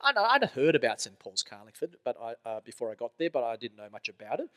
I 0.02 0.12
know, 0.12 0.26
I'd 0.26 0.44
heard 0.44 0.76
about 0.76 1.00
St. 1.00 1.18
Paul's, 1.20 1.42
Carlingford, 1.42 1.96
but 2.04 2.18
I, 2.22 2.34
uh, 2.46 2.60
before 2.66 2.92
I 2.92 2.96
got 2.96 3.14
there, 3.18 3.30
but 3.30 3.46
I 3.46 3.56
didn't 3.56 3.78
know 3.78 3.88
much 3.90 4.10
about 4.10 4.42
it. 4.42 4.50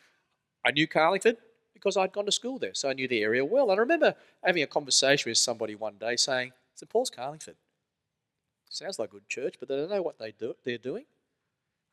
I 0.64 0.73
knew 0.73 0.88
Carlingford 0.88 1.37
because 1.75 1.97
I'd 1.97 2.11
gone 2.11 2.26
to 2.26 2.33
school 2.33 2.59
there, 2.59 2.75
so 2.75 2.88
I 2.88 2.93
knew 2.93 3.07
the 3.07 3.23
area 3.23 3.45
well. 3.45 3.71
And 3.71 3.79
I 3.79 3.83
remember 3.83 4.17
having 4.43 4.64
a 4.64 4.67
conversation 4.67 5.31
with 5.31 5.38
somebody 5.38 5.76
one 5.76 5.95
day 6.00 6.17
saying, 6.17 6.50
St. 6.75 6.90
Paul's, 6.90 7.11
Carlingford. 7.11 7.55
Sounds 8.69 8.99
like 8.99 9.11
a 9.11 9.12
good 9.12 9.29
church, 9.29 9.59
but 9.61 9.69
they 9.69 9.76
don't 9.76 9.90
know 9.90 10.02
what 10.02 10.19
they 10.19 10.33
do, 10.33 10.57
they're 10.64 10.76
doing. 10.76 11.05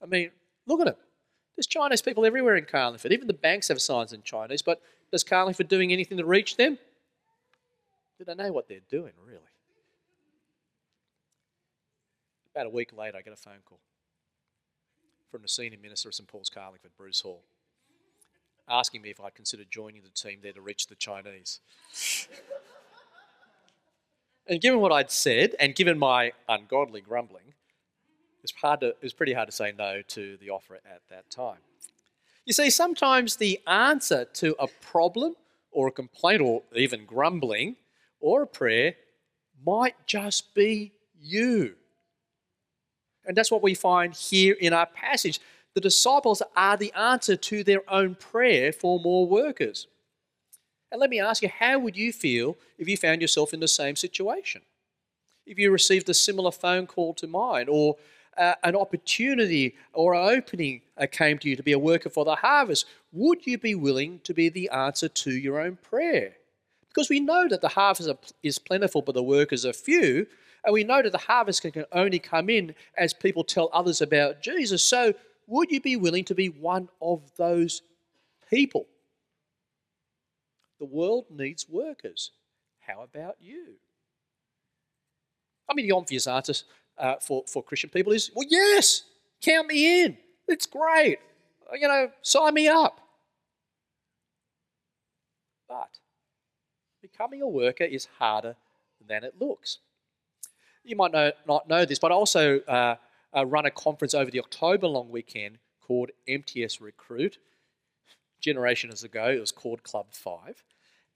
I 0.01 0.07
mean, 0.07 0.31
look 0.65 0.81
at 0.81 0.87
it. 0.87 0.97
There's 1.57 1.65
Chinese 1.65 2.03
people 2.03 2.23
everywhere 2.23 2.55
in 2.55 2.65
Carlingford. 2.65 3.11
Even 3.11 3.25
the 3.25 3.33
banks 3.33 3.69
have 3.69 3.81
signs 3.81 4.13
in 4.13 4.21
Chinese, 4.21 4.61
but 4.61 4.79
is 5.11 5.23
Carlingford 5.23 5.67
doing 5.67 5.91
anything 5.91 6.19
to 6.19 6.25
reach 6.25 6.55
them? 6.55 6.77
Do 8.19 8.25
they 8.25 8.35
know 8.35 8.51
what 8.51 8.67
they're 8.67 8.79
doing, 8.89 9.13
really? 9.25 9.41
About 12.53 12.67
a 12.67 12.69
week 12.69 12.95
later, 12.95 13.17
I 13.17 13.21
get 13.21 13.33
a 13.33 13.37
phone 13.37 13.61
call 13.65 13.79
from 15.31 15.41
the 15.41 15.47
senior 15.47 15.79
minister 15.81 16.09
of 16.09 16.15
St 16.15 16.27
Paul's 16.27 16.49
Carlingford, 16.49 16.91
Bruce 16.95 17.21
Hall, 17.21 17.41
asking 18.69 19.01
me 19.01 19.09
if 19.09 19.19
I'd 19.19 19.35
consider 19.35 19.63
joining 19.69 20.03
the 20.03 20.09
team 20.09 20.39
there 20.43 20.53
to 20.53 20.61
reach 20.61 20.87
the 20.87 20.95
Chinese. 20.95 21.59
and 24.47 24.61
given 24.61 24.79
what 24.79 24.91
I'd 24.91 25.11
said, 25.11 25.55
and 25.59 25.73
given 25.73 25.97
my 25.97 26.33
ungodly 26.47 27.01
grumbling, 27.01 27.53
was, 28.53 28.61
hard 28.61 28.79
to, 28.81 28.87
it 28.87 29.03
was 29.03 29.13
pretty 29.13 29.33
hard 29.33 29.47
to 29.47 29.55
say 29.55 29.73
no 29.77 30.01
to 30.09 30.37
the 30.37 30.49
offer 30.49 30.75
at 30.75 31.01
that 31.09 31.29
time. 31.29 31.57
You 32.45 32.53
see, 32.53 32.69
sometimes 32.69 33.35
the 33.35 33.59
answer 33.67 34.25
to 34.35 34.55
a 34.59 34.67
problem 34.67 35.35
or 35.71 35.87
a 35.87 35.91
complaint 35.91 36.41
or 36.41 36.63
even 36.75 37.05
grumbling 37.05 37.75
or 38.19 38.43
a 38.43 38.47
prayer 38.47 38.95
might 39.65 39.95
just 40.05 40.53
be 40.55 40.93
you. 41.19 41.75
And 43.25 43.35
that's 43.35 43.51
what 43.51 43.61
we 43.61 43.73
find 43.73 44.13
here 44.13 44.55
in 44.59 44.71
our 44.71 44.85
passage. 44.85 45.41
The 45.73 45.81
disciples 45.81 46.41
are 46.55 46.77
the 46.77 46.93
answer 46.93 47.35
to 47.35 47.63
their 47.63 47.81
own 47.89 48.15
prayer 48.15 48.71
for 48.71 48.99
more 48.99 49.27
workers. 49.27 49.87
And 50.91 51.01
let 51.01 51.09
me 51.09 51.19
ask 51.19 51.43
you, 51.43 51.49
how 51.49 51.79
would 51.79 51.97
you 51.97 52.13
feel 52.13 52.55
if 52.77 52.87
you 52.87 52.95
found 52.95 53.21
yourself 53.21 53.53
in 53.53 53.59
the 53.59 53.67
same 53.67 53.97
situation? 53.97 54.61
If 55.45 55.59
you 55.59 55.69
received 55.71 56.09
a 56.09 56.13
similar 56.13 56.51
phone 56.51 56.87
call 56.87 57.13
to 57.15 57.27
mine, 57.27 57.67
or 57.69 57.97
uh, 58.37 58.55
an 58.63 58.75
opportunity 58.75 59.75
or 59.93 60.13
an 60.13 60.37
opening 60.37 60.81
uh, 60.97 61.07
came 61.11 61.37
to 61.39 61.49
you 61.49 61.55
to 61.55 61.63
be 61.63 61.71
a 61.73 61.79
worker 61.79 62.09
for 62.09 62.25
the 62.25 62.35
harvest, 62.35 62.85
would 63.11 63.45
you 63.45 63.57
be 63.57 63.75
willing 63.75 64.19
to 64.23 64.33
be 64.33 64.49
the 64.49 64.69
answer 64.69 65.07
to 65.07 65.31
your 65.31 65.59
own 65.59 65.77
prayer? 65.77 66.33
Because 66.87 67.09
we 67.09 67.19
know 67.19 67.47
that 67.47 67.61
the 67.61 67.67
harvest 67.67 68.33
is 68.43 68.59
plentiful, 68.59 69.01
but 69.01 69.15
the 69.15 69.23
workers 69.23 69.65
are 69.65 69.73
few. 69.73 70.27
And 70.65 70.73
we 70.73 70.83
know 70.83 71.01
that 71.01 71.11
the 71.11 71.17
harvest 71.17 71.61
can 71.61 71.85
only 71.91 72.19
come 72.19 72.49
in 72.49 72.75
as 72.97 73.13
people 73.13 73.43
tell 73.43 73.69
others 73.71 74.01
about 74.01 74.41
Jesus. 74.41 74.83
So, 74.83 75.13
would 75.45 75.71
you 75.71 75.79
be 75.79 75.95
willing 75.95 76.25
to 76.25 76.35
be 76.35 76.49
one 76.49 76.89
of 77.01 77.21
those 77.37 77.81
people? 78.49 78.87
The 80.79 80.85
world 80.85 81.25
needs 81.29 81.69
workers. 81.69 82.31
How 82.79 83.01
about 83.03 83.35
you? 83.39 83.75
I 85.69 85.73
mean, 85.73 85.87
the 85.87 85.95
obvious 85.95 86.27
answer 86.27 86.53
uh, 86.97 87.15
for, 87.21 87.43
for 87.47 87.63
Christian 87.63 87.89
people 87.89 88.13
is, 88.13 88.31
well, 88.33 88.47
yes, 88.49 89.03
count 89.41 89.67
me 89.67 90.03
in. 90.03 90.17
It's 90.47 90.65
great. 90.65 91.19
You 91.73 91.87
know, 91.87 92.11
sign 92.21 92.53
me 92.53 92.67
up. 92.67 93.01
But 95.67 95.99
becoming 97.01 97.41
a 97.41 97.47
worker 97.47 97.83
is 97.83 98.07
harder 98.17 98.55
than 99.05 99.23
it 99.23 99.35
looks. 99.39 99.79
You 100.83 100.95
might 100.95 101.11
know, 101.11 101.31
not 101.45 101.67
know 101.67 101.83
this, 101.83 101.99
but 101.99 102.11
I 102.11 102.15
also 102.15 102.61
uh, 102.61 102.95
uh, 103.35 103.45
run 103.45 103.65
a 103.65 103.71
conference 103.71 104.13
over 104.13 104.31
the 104.31 104.39
October 104.39 104.87
long 104.87 105.09
weekend 105.09 105.57
called 105.81 106.11
MTS 106.27 106.79
Recruit. 106.79 107.37
Generations 108.39 109.03
ago, 109.03 109.29
it 109.29 109.39
was 109.39 109.51
called 109.51 109.83
Club 109.83 110.07
5. 110.11 110.63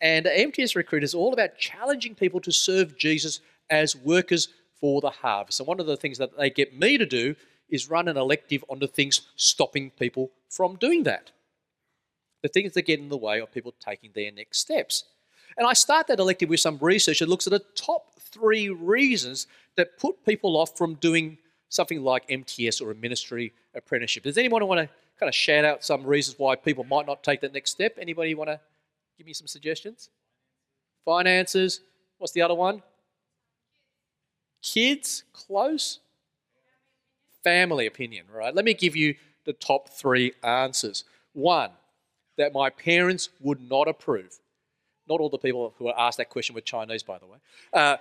And 0.02 0.26
MTS 0.26 0.76
Recruit 0.76 1.04
is 1.04 1.14
all 1.14 1.32
about 1.32 1.58
challenging 1.58 2.16
people 2.16 2.42
to 2.42 2.52
serve 2.52 2.98
Jesus 2.98 3.40
as 3.70 3.96
workers 3.96 4.50
for 4.82 5.00
the 5.00 5.12
harvest. 5.12 5.60
And 5.60 5.68
one 5.68 5.80
of 5.80 5.86
the 5.86 5.96
things 5.96 6.18
that 6.18 6.38
they 6.38 6.50
get 6.50 6.78
me 6.78 6.98
to 6.98 7.06
do 7.06 7.36
is 7.70 7.90
run 7.90 8.08
an 8.08 8.18
elective 8.18 8.66
on 8.70 8.80
the 8.80 8.88
things 8.88 9.22
stopping 9.38 9.92
people 9.92 10.32
from 10.50 10.76
doing 10.76 11.04
that. 11.04 11.32
The 12.42 12.50
things 12.50 12.74
that 12.74 12.88
get 12.88 13.00
in 13.00 13.08
the 13.08 13.18
way 13.18 13.40
of 13.40 13.54
people 13.54 13.74
taking 13.80 14.12
their 14.14 14.32
next 14.32 14.58
steps. 14.60 15.06
And 15.58 15.68
I 15.68 15.74
start 15.74 16.08
that 16.08 16.20
elective 16.20 16.50
with 16.50 16.60
some 16.60 16.78
research 16.82 17.20
that 17.20 17.30
looks 17.30 17.48
at 17.48 17.52
the 17.52 17.64
top 17.76 18.20
three 18.20 18.70
reasons 18.70 19.48
that 19.78 19.98
put 19.98 20.26
people 20.26 20.58
off 20.58 20.78
from 20.78 20.96
doing 20.96 21.38
something 21.70 22.04
like 22.04 22.26
MTS 22.30 22.82
or 22.82 22.92
a 22.92 22.96
ministry 22.96 23.54
apprenticeship. 23.76 24.24
Does 24.24 24.38
anyone 24.38 24.66
want 24.68 24.82
to 24.82 24.90
kind 25.20 25.30
of 25.30 25.36
shout 25.36 25.64
out 25.64 25.84
some 25.84 26.06
reasons 26.06 26.40
why 26.40 26.56
people 26.56 26.84
might 26.84 27.06
not 27.06 27.24
take 27.24 27.42
that 27.42 27.54
next 27.54 27.72
step? 27.72 27.98
Anybody 28.00 28.34
want 28.34 28.50
to 28.50 28.60
give 29.18 29.28
me 29.28 29.34
some 29.34 29.48
suggestions? 29.48 30.10
Finances. 31.06 31.82
What's 32.18 32.34
the 32.34 32.42
other 32.42 32.56
one? 32.56 32.82
Kids, 34.62 35.24
close. 35.34 36.00
Family 37.44 37.88
opinion, 37.88 38.26
right? 38.32 38.54
Let 38.54 38.66
me 38.66 38.74
give 38.74 38.96
you 38.96 39.16
the 39.46 39.54
top 39.54 39.90
three 39.90 40.34
answers. 40.44 41.04
One, 41.34 41.72
that 42.38 42.54
my 42.54 42.70
parents 42.70 43.30
would 43.40 43.62
not 43.70 43.88
approve. 43.88 44.40
Not 45.08 45.20
all 45.20 45.30
the 45.30 45.38
people 45.38 45.74
who 45.78 45.88
are 45.88 46.00
asked 46.00 46.18
that 46.18 46.30
question 46.30 46.56
were 46.56 46.62
Chinese, 46.62 47.04
by 47.04 47.18
the 47.18 47.26
way. 47.26 47.38
Uh, 47.74 47.98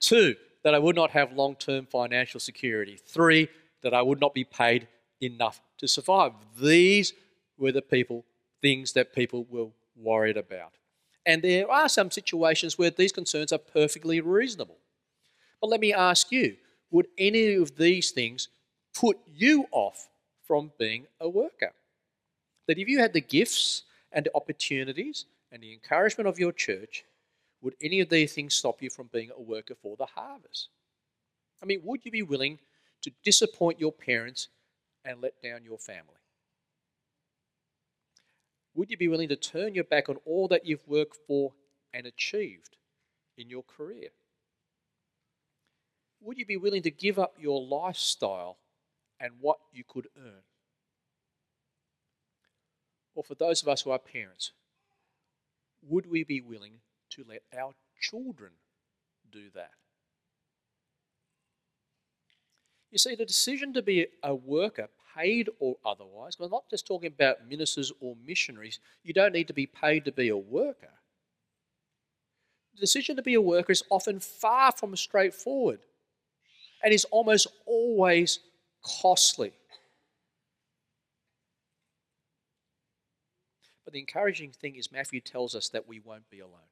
two, 0.00 0.36
that 0.62 0.74
I 0.74 0.78
would 0.78 0.96
not 0.96 1.10
have 1.12 1.32
long 1.32 1.54
term 1.56 1.86
financial 1.86 2.40
security. 2.40 2.98
Three, 3.06 3.48
that 3.82 3.94
I 3.94 4.02
would 4.02 4.20
not 4.20 4.34
be 4.34 4.44
paid 4.44 4.88
enough 5.20 5.60
to 5.78 5.88
survive. 5.88 6.32
These 6.60 7.14
were 7.58 7.72
the 7.72 7.82
people, 7.82 8.24
things 8.60 8.92
that 8.92 9.14
people 9.14 9.46
were 9.48 9.68
worried 9.96 10.36
about. 10.36 10.72
And 11.24 11.42
there 11.42 11.70
are 11.70 11.88
some 11.88 12.10
situations 12.10 12.78
where 12.78 12.90
these 12.90 13.12
concerns 13.12 13.52
are 13.52 13.58
perfectly 13.58 14.20
reasonable. 14.20 14.78
But 15.60 15.70
let 15.70 15.80
me 15.80 15.92
ask 15.92 16.30
you 16.32 16.56
would 16.90 17.08
any 17.18 17.54
of 17.54 17.76
these 17.76 18.10
things 18.10 18.48
put 18.94 19.18
you 19.26 19.66
off 19.72 20.08
from 20.46 20.72
being 20.78 21.06
a 21.20 21.28
worker? 21.28 21.72
That 22.68 22.78
if 22.78 22.88
you 22.88 22.98
had 22.98 23.12
the 23.12 23.20
gifts 23.20 23.82
and 24.12 24.24
the 24.24 24.34
opportunities 24.34 25.26
and 25.52 25.62
the 25.62 25.72
encouragement 25.72 26.28
of 26.28 26.38
your 26.38 26.52
church, 26.52 27.04
would 27.62 27.74
any 27.82 28.00
of 28.00 28.08
these 28.08 28.32
things 28.32 28.54
stop 28.54 28.82
you 28.82 28.90
from 28.90 29.08
being 29.12 29.30
a 29.36 29.40
worker 29.40 29.74
for 29.74 29.96
the 29.96 30.06
harvest? 30.06 30.68
I 31.62 31.66
mean, 31.66 31.80
would 31.84 32.04
you 32.04 32.10
be 32.10 32.22
willing 32.22 32.58
to 33.02 33.10
disappoint 33.24 33.80
your 33.80 33.92
parents 33.92 34.48
and 35.04 35.20
let 35.20 35.40
down 35.42 35.64
your 35.64 35.78
family? 35.78 36.20
Would 38.74 38.90
you 38.90 38.96
be 38.96 39.08
willing 39.08 39.28
to 39.30 39.36
turn 39.36 39.74
your 39.74 39.84
back 39.84 40.08
on 40.08 40.18
all 40.26 40.48
that 40.48 40.66
you've 40.66 40.86
worked 40.86 41.16
for 41.26 41.52
and 41.94 42.06
achieved 42.06 42.76
in 43.38 43.48
your 43.48 43.62
career? 43.62 44.10
Would 46.26 46.38
you 46.38 46.44
be 46.44 46.56
willing 46.56 46.82
to 46.82 46.90
give 46.90 47.18
up 47.18 47.34
your 47.38 47.62
lifestyle 47.62 48.58
and 49.20 49.32
what 49.40 49.58
you 49.72 49.84
could 49.86 50.08
earn? 50.18 50.42
Or 53.14 53.22
for 53.22 53.36
those 53.36 53.62
of 53.62 53.68
us 53.68 53.82
who 53.82 53.92
are 53.92 53.98
parents, 53.98 54.50
would 55.88 56.10
we 56.10 56.24
be 56.24 56.40
willing 56.40 56.80
to 57.10 57.24
let 57.26 57.42
our 57.56 57.72
children 58.00 58.50
do 59.30 59.44
that? 59.54 59.70
You 62.90 62.98
see, 62.98 63.14
the 63.14 63.24
decision 63.24 63.72
to 63.74 63.82
be 63.82 64.06
a 64.22 64.34
worker, 64.34 64.88
paid 65.16 65.48
or 65.60 65.76
otherwise, 65.84 66.38
we're 66.38 66.48
not 66.48 66.68
just 66.68 66.86
talking 66.86 67.12
about 67.12 67.48
ministers 67.48 67.92
or 68.00 68.16
missionaries, 68.26 68.80
you 69.02 69.14
don't 69.14 69.32
need 69.32 69.46
to 69.48 69.54
be 69.54 69.66
paid 69.66 70.04
to 70.04 70.12
be 70.12 70.28
a 70.28 70.36
worker. 70.36 70.92
The 72.74 72.80
decision 72.80 73.16
to 73.16 73.22
be 73.22 73.34
a 73.34 73.40
worker 73.40 73.72
is 73.72 73.84
often 73.90 74.20
far 74.20 74.72
from 74.72 74.94
straightforward 74.96 75.80
and 76.86 76.94
is 76.94 77.04
almost 77.06 77.48
always 77.66 78.38
costly. 78.80 79.52
But 83.84 83.92
the 83.92 83.98
encouraging 83.98 84.52
thing 84.52 84.76
is, 84.76 84.92
Matthew 84.92 85.20
tells 85.20 85.56
us 85.56 85.68
that 85.70 85.88
we 85.88 85.98
won't 85.98 86.30
be 86.30 86.38
alone. 86.38 86.70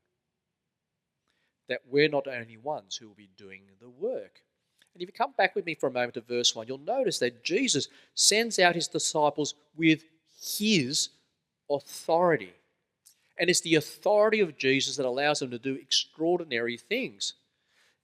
That 1.69 1.81
we're 1.91 2.09
not 2.09 2.29
only 2.29 2.57
ones 2.57 2.95
who 2.95 3.09
will 3.09 3.17
be 3.17 3.29
doing 3.37 3.63
the 3.81 3.89
work. 3.89 4.43
And 4.95 5.03
if 5.03 5.09
you 5.09 5.13
come 5.13 5.35
back 5.37 5.57
with 5.57 5.67
me 5.67 5.75
for 5.75 5.89
a 5.89 5.93
moment 5.93 6.15
to 6.15 6.21
verse 6.21 6.55
1, 6.55 6.69
you'll 6.69 6.79
notice 6.79 7.19
that 7.19 7.43
Jesus 7.43 7.89
sends 8.15 8.61
out 8.61 8.77
his 8.77 8.87
disciples 8.87 9.57
with 9.77 10.05
his 10.41 11.09
authority. 11.69 12.55
And 13.37 13.51
it's 13.51 13.63
the 13.63 13.75
authority 13.75 14.39
of 14.39 14.59
Jesus 14.59 14.97
that 14.97 15.07
allows 15.07 15.41
them 15.41 15.51
to 15.51 15.59
do 15.59 15.75
extraordinary 15.75 16.77
things 16.77 17.35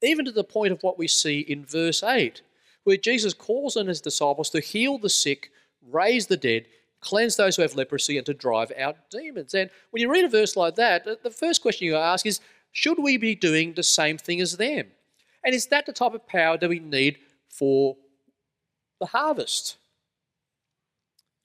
even 0.02 0.24
to 0.24 0.32
the 0.32 0.44
point 0.44 0.72
of 0.72 0.82
what 0.82 0.98
we 0.98 1.08
see 1.08 1.40
in 1.40 1.64
verse 1.64 2.02
8, 2.02 2.42
where 2.84 2.96
Jesus 2.96 3.34
calls 3.34 3.76
on 3.76 3.86
his 3.86 4.00
disciples 4.00 4.50
to 4.50 4.60
heal 4.60 4.98
the 4.98 5.08
sick, 5.08 5.50
raise 5.90 6.26
the 6.26 6.36
dead, 6.36 6.66
cleanse 7.00 7.36
those 7.36 7.56
who 7.56 7.62
have 7.62 7.74
leprosy, 7.74 8.16
and 8.16 8.26
to 8.26 8.34
drive 8.34 8.72
out 8.78 8.96
demons. 9.10 9.54
And 9.54 9.70
when 9.90 10.00
you 10.00 10.10
read 10.10 10.24
a 10.24 10.28
verse 10.28 10.56
like 10.56 10.76
that, 10.76 11.04
the 11.22 11.30
first 11.30 11.62
question 11.62 11.86
you 11.86 11.96
ask 11.96 12.26
is 12.26 12.40
should 12.72 12.98
we 12.98 13.16
be 13.16 13.34
doing 13.34 13.74
the 13.74 13.82
same 13.82 14.16
thing 14.16 14.40
as 14.40 14.56
them? 14.56 14.88
And 15.44 15.54
is 15.54 15.66
that 15.66 15.86
the 15.86 15.92
type 15.92 16.14
of 16.14 16.26
power 16.26 16.56
that 16.58 16.68
we 16.68 16.78
need 16.78 17.18
for 17.48 17.96
the 19.00 19.06
harvest? 19.06 19.76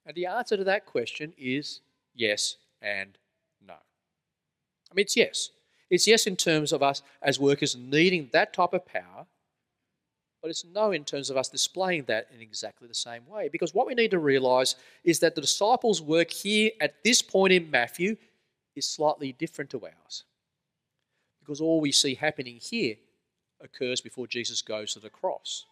And 0.05 0.15
the 0.15 0.27
answer 0.27 0.55
to 0.57 0.63
that 0.65 0.85
question 0.85 1.33
is 1.37 1.81
yes 2.13 2.57
and 2.81 3.17
no. 3.65 3.73
I 3.73 4.93
mean, 4.93 5.03
it's 5.03 5.17
yes. 5.17 5.49
It's 5.95 6.07
yes 6.07 6.27
in 6.27 6.35
terms 6.35 6.71
of 6.71 6.83
us 6.83 7.01
as 7.21 7.39
workers 7.39 7.75
needing 7.75 8.29
that 8.33 8.53
type 8.53 8.73
of 8.73 8.85
power, 8.85 9.25
but 10.41 10.51
it's 10.51 10.65
no 10.65 10.91
in 10.91 11.03
terms 11.03 11.29
of 11.31 11.37
us 11.37 11.49
displaying 11.49 12.03
that 12.03 12.27
in 12.33 12.39
exactly 12.41 12.87
the 12.87 12.93
same 12.93 13.25
way. 13.27 13.49
Because 13.51 13.73
what 13.73 13.87
we 13.87 13.95
need 13.95 14.11
to 14.11 14.19
realize 14.19 14.75
is 15.03 15.19
that 15.19 15.33
the 15.33 15.41
disciples' 15.41 16.01
work 16.03 16.29
here 16.29 16.69
at 16.79 17.03
this 17.03 17.21
point 17.23 17.53
in 17.53 17.71
Matthew 17.71 18.15
is 18.75 18.85
slightly 18.85 19.31
different 19.31 19.71
to 19.71 19.83
ours. 19.85 20.25
because 21.45 21.61
all 21.61 21.79
we 21.79 21.91
see 21.91 22.15
happening 22.15 22.57
here 22.59 22.95
occurs 23.61 24.01
before 24.01 24.27
Jesus 24.27 24.61
goes 24.61 24.93
to 24.93 24.99
the 24.99 25.09
cross. 25.09 25.65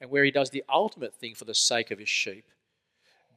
And 0.00 0.10
where 0.10 0.24
he 0.24 0.32
does 0.32 0.50
the 0.50 0.64
ultimate 0.68 1.14
thing 1.14 1.34
for 1.34 1.44
the 1.44 1.54
sake 1.54 1.90
of 1.92 1.98
his 2.00 2.08
sheep, 2.08 2.44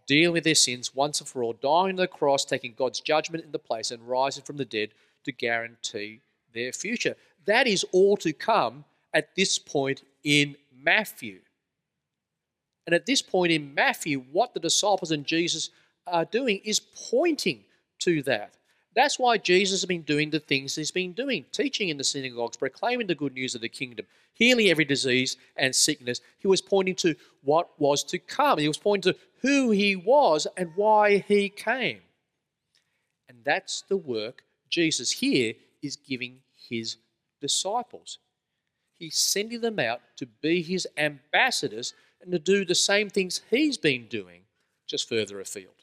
dealing 0.07 0.33
with 0.33 0.43
their 0.43 0.55
sins 0.55 0.95
once 0.95 1.19
and 1.19 1.29
for 1.29 1.43
all, 1.43 1.53
dying 1.53 1.91
on 1.91 1.95
the 1.95 2.07
cross, 2.07 2.43
taking 2.43 2.73
God's 2.75 2.99
judgment 2.99 3.43
in 3.43 3.51
the 3.51 3.59
place, 3.59 3.91
and 3.91 4.07
rising 4.07 4.43
from 4.43 4.57
the 4.57 4.65
dead 4.65 4.89
to 5.27 5.31
guarantee 5.31 6.21
their 6.53 6.71
future. 6.71 7.15
That 7.45 7.67
is 7.67 7.85
all 7.91 8.17
to 8.17 8.33
come 8.33 8.83
at 9.13 9.35
this 9.35 9.59
point 9.59 10.01
in 10.23 10.55
Matthew. 10.75 11.39
And 12.85 12.93
at 12.93 13.05
this 13.05 13.21
point 13.21 13.51
in 13.51 13.73
Matthew, 13.75 14.23
what 14.31 14.53
the 14.53 14.59
disciples 14.59 15.11
and 15.11 15.25
Jesus 15.25 15.69
are 16.07 16.25
doing 16.25 16.61
is 16.63 16.79
pointing 16.79 17.65
to 17.99 18.23
that. 18.23 18.53
That's 18.95 19.19
why 19.19 19.37
Jesus 19.37 19.81
has 19.81 19.85
been 19.85 20.01
doing 20.01 20.31
the 20.31 20.39
things 20.39 20.75
he's 20.75 20.89
been 20.89 21.13
doing, 21.13 21.45
teaching 21.51 21.89
in 21.89 21.97
the 21.97 22.03
synagogues, 22.03 22.57
proclaiming 22.57 23.07
the 23.07 23.13
good 23.13 23.33
news 23.33 23.53
of 23.53 23.61
the 23.61 23.69
kingdom, 23.69 24.07
healing 24.33 24.69
every 24.69 24.85
disease 24.85 25.37
and 25.55 25.75
sickness. 25.75 26.21
He 26.39 26.47
was 26.47 26.61
pointing 26.61 26.95
to 26.95 27.15
what 27.43 27.69
was 27.79 28.03
to 28.05 28.17
come. 28.17 28.57
He 28.57 28.67
was 28.67 28.77
pointing 28.77 29.13
to 29.13 29.19
who 29.41 29.71
he 29.71 29.95
was 29.95 30.47
and 30.57 30.71
why 30.75 31.17
he 31.19 31.49
came. 31.49 31.99
And 33.29 33.39
that's 33.43 33.83
the 33.87 33.97
work 33.97 34.43
Jesus 34.69 35.11
here 35.11 35.53
is 35.81 35.95
giving 35.95 36.39
his 36.69 36.97
disciples. 37.41 38.19
He's 38.93 39.17
sending 39.17 39.61
them 39.61 39.79
out 39.79 40.01
to 40.17 40.25
be 40.25 40.61
his 40.61 40.87
ambassadors 40.97 41.93
and 42.21 42.31
to 42.31 42.39
do 42.39 42.65
the 42.65 42.75
same 42.75 43.09
things 43.09 43.41
he's 43.49 43.77
been 43.77 44.07
doing, 44.07 44.41
just 44.87 45.07
further 45.07 45.39
afield. 45.39 45.73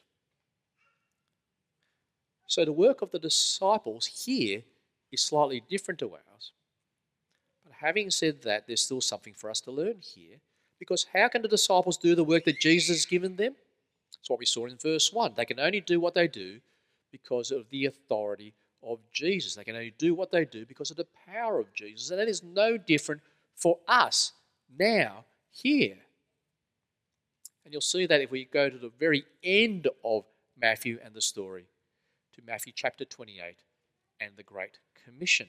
So 2.47 2.65
the 2.65 2.71
work 2.71 3.01
of 3.01 3.11
the 3.11 3.19
disciples 3.19 4.05
here 4.05 4.63
is 5.11 5.21
slightly 5.21 5.63
different 5.67 5.99
to 5.99 6.11
ours. 6.11 6.51
But 7.63 7.73
having 7.73 8.11
said 8.11 8.41
that, 8.43 8.67
there's 8.67 8.81
still 8.81 9.01
something 9.01 9.33
for 9.33 9.49
us 9.49 9.61
to 9.61 9.71
learn 9.71 10.01
here. 10.01 10.37
Because 10.77 11.07
how 11.13 11.29
can 11.29 11.41
the 11.41 11.47
disciples 11.47 11.97
do 11.97 12.15
the 12.15 12.23
work 12.23 12.43
that 12.45 12.59
Jesus 12.59 12.97
has 12.97 13.05
given 13.05 13.37
them? 13.37 13.55
It's 14.19 14.29
what 14.29 14.39
we 14.39 14.45
saw 14.45 14.65
in 14.65 14.77
verse 14.77 15.11
1. 15.11 15.33
They 15.35 15.45
can 15.45 15.59
only 15.59 15.81
do 15.81 15.99
what 15.99 16.13
they 16.13 16.27
do 16.27 16.59
because 17.11 17.51
of 17.51 17.69
the 17.69 17.85
authority 17.85 18.53
of 18.85 18.99
Jesus. 19.11 19.55
They 19.55 19.63
can 19.63 19.75
only 19.75 19.93
do 19.97 20.13
what 20.13 20.31
they 20.31 20.45
do 20.45 20.65
because 20.65 20.91
of 20.91 20.97
the 20.97 21.07
power 21.27 21.59
of 21.59 21.73
Jesus. 21.73 22.09
And 22.11 22.19
that 22.19 22.27
is 22.27 22.43
no 22.43 22.77
different 22.77 23.21
for 23.55 23.79
us 23.87 24.33
now, 24.77 25.25
here. 25.51 25.97
And 27.63 27.73
you'll 27.73 27.81
see 27.81 28.05
that 28.05 28.21
if 28.21 28.31
we 28.31 28.45
go 28.45 28.69
to 28.69 28.77
the 28.77 28.91
very 28.99 29.25
end 29.43 29.87
of 30.03 30.25
Matthew 30.59 30.99
and 31.03 31.13
the 31.13 31.21
story 31.21 31.65
to 32.35 32.41
Matthew 32.45 32.73
chapter 32.75 33.05
28 33.05 33.55
and 34.19 34.31
the 34.35 34.43
Great 34.43 34.77
Commission. 35.03 35.47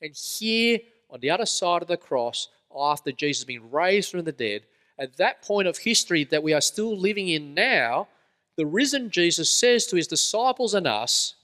And 0.00 0.14
here, 0.14 0.78
on 1.10 1.20
the 1.20 1.30
other 1.30 1.46
side 1.46 1.82
of 1.82 1.88
the 1.88 1.96
cross, 1.96 2.48
after 2.76 3.12
Jesus 3.12 3.44
been 3.44 3.70
raised 3.70 4.10
from 4.10 4.24
the 4.24 4.32
dead, 4.32 4.62
at 4.98 5.16
that 5.16 5.42
point 5.42 5.68
of 5.68 5.78
history 5.78 6.24
that 6.24 6.42
we 6.42 6.52
are 6.52 6.60
still 6.60 6.96
living 6.96 7.28
in 7.28 7.54
now, 7.54 8.08
the 8.56 8.66
risen 8.66 9.10
Jesus 9.10 9.50
says 9.50 9.86
to 9.86 9.96
his 9.96 10.06
disciples 10.06 10.74
and 10.74 10.86
us, 10.86 11.34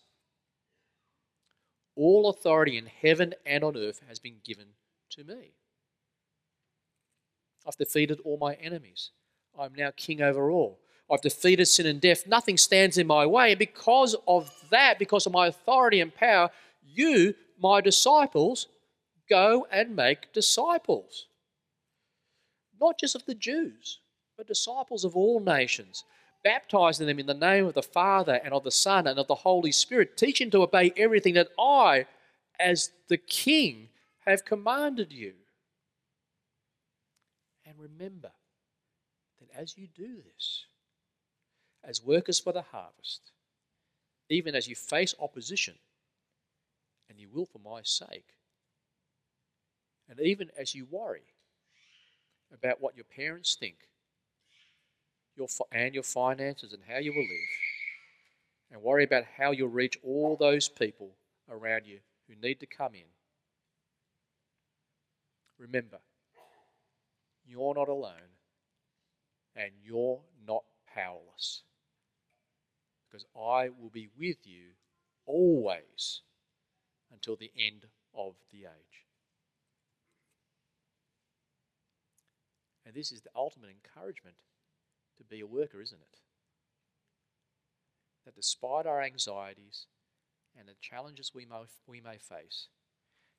All 1.97 2.29
authority 2.29 2.79
in 2.79 2.87
heaven 2.87 3.35
and 3.45 3.63
on 3.63 3.77
earth 3.77 4.01
has 4.09 4.19
been 4.19 4.37
given 4.45 4.69
to 5.11 5.25
me. 5.25 5.53
I've 7.67 7.77
defeated 7.77 8.21
all 8.25 8.39
my 8.39 8.55
enemies. 8.55 9.11
I'm 9.59 9.75
now 9.75 9.93
king 9.97 10.21
over 10.23 10.51
all. 10.51 10.79
I've 11.11 11.21
defeated 11.21 11.67
sin 11.67 11.87
and 11.87 12.01
death. 12.01 12.27
Nothing 12.27 12.57
stands 12.57 12.97
in 12.97 13.07
my 13.07 13.27
way. 13.27 13.51
And 13.53 13.59
because 13.59 14.17
of 14.27 14.51
that, 14.71 14.99
because 14.99 15.27
of 15.27 15.33
my 15.33 15.49
authority 15.49 16.01
and 16.01 16.15
power, 16.15 16.51
you, 16.83 17.35
my 17.61 17.81
disciples, 17.81 18.69
go 19.29 19.67
and 19.71 19.95
make 19.95 20.33
disciples. 20.33 21.27
Not 22.81 22.99
just 22.99 23.15
of 23.15 23.27
the 23.27 23.35
Jews, 23.35 24.01
but 24.37 24.47
disciples 24.47 25.05
of 25.05 25.17
all 25.17 25.41
nations, 25.41 26.05
baptizing 26.43 27.07
them 27.07 27.19
in 27.19 27.27
the 27.27 27.35
name 27.35 27.67
of 27.67 27.75
the 27.75 27.83
Father 27.83 28.41
and 28.45 28.53
of 28.53 28.65
the 28.65 28.71
Son 28.71 29.07
and 29.07 29.19
of 29.19 29.27
the 29.27 29.35
Holy 29.35 29.73
Spirit, 29.73 30.17
teaching 30.17 30.51
to 30.51 30.63
obey 30.63 30.93
everything 30.97 31.35
that 31.35 31.49
I, 31.59 32.07
as 32.59 32.91
the 33.09 33.17
King, 33.17 33.89
have 34.27 34.45
commanded 34.45 35.13
you. 35.13 35.35
And 37.65 37.75
remember 37.79 38.33
that 39.41 39.61
as 39.61 39.77
you 39.77 39.89
do 39.95 40.23
this, 40.35 40.65
as 41.85 42.03
workers 42.03 42.39
for 42.39 42.53
the 42.53 42.63
harvest, 42.63 43.33
even 44.29 44.55
as 44.55 44.69
you 44.69 44.75
face 44.75 45.15
opposition, 45.21 45.75
and 47.09 47.19
you 47.19 47.29
will 47.33 47.47
for 47.47 47.59
my 47.59 47.81
sake, 47.83 48.35
and 50.09 50.21
even 50.21 50.51
as 50.59 50.75
you 50.75 50.87
worry 50.91 51.23
about 52.53 52.81
what 52.81 52.97
your 52.97 53.05
parents 53.05 53.57
think 53.59 53.77
your, 55.37 55.49
and 55.71 55.95
your 55.95 56.03
finances 56.03 56.73
and 56.73 56.83
how 56.89 56.99
you 56.99 57.13
will 57.13 57.23
live, 57.23 57.51
and 58.71 58.83
worry 58.83 59.05
about 59.05 59.25
how 59.39 59.51
you'll 59.51 59.69
reach 59.69 59.99
all 60.03 60.37
those 60.37 60.69
people 60.69 61.11
around 61.51 61.87
you 61.87 61.99
who 62.29 62.35
need 62.41 62.61
to 62.61 62.67
come 62.67 62.95
in, 62.95 63.09
remember, 65.59 65.99
you're 67.47 67.75
not 67.75 67.89
alone 67.89 68.37
and 69.57 69.71
you're 69.85 70.21
not 70.47 70.65
powerless 70.95 71.63
because 73.13 73.27
I 73.37 73.69
will 73.69 73.91
be 73.93 74.09
with 74.19 74.39
you 74.45 74.71
always 75.27 76.23
until 77.13 77.37
the 77.37 77.51
end 77.59 77.87
of 78.15 78.35
the 78.51 78.61
age. 78.61 79.07
And 82.87 82.95
this 82.95 83.13
is 83.13 83.21
the 83.21 83.31
ultimate 83.37 83.71
encouragement 83.71 84.37
to 85.19 85.25
be 85.25 85.41
a 85.41 85.47
worker, 85.47 85.81
isn't 85.81 86.01
it? 86.01 86.19
That 88.25 88.37
despite 88.37 88.87
our 88.87 89.03
anxieties 89.03 89.87
and 90.59 90.69
the 90.69 90.75
challenges 90.81 91.33
we 91.35 91.45
may, 91.45 91.63
we 91.87 92.01
may 92.01 92.19
face, 92.19 92.69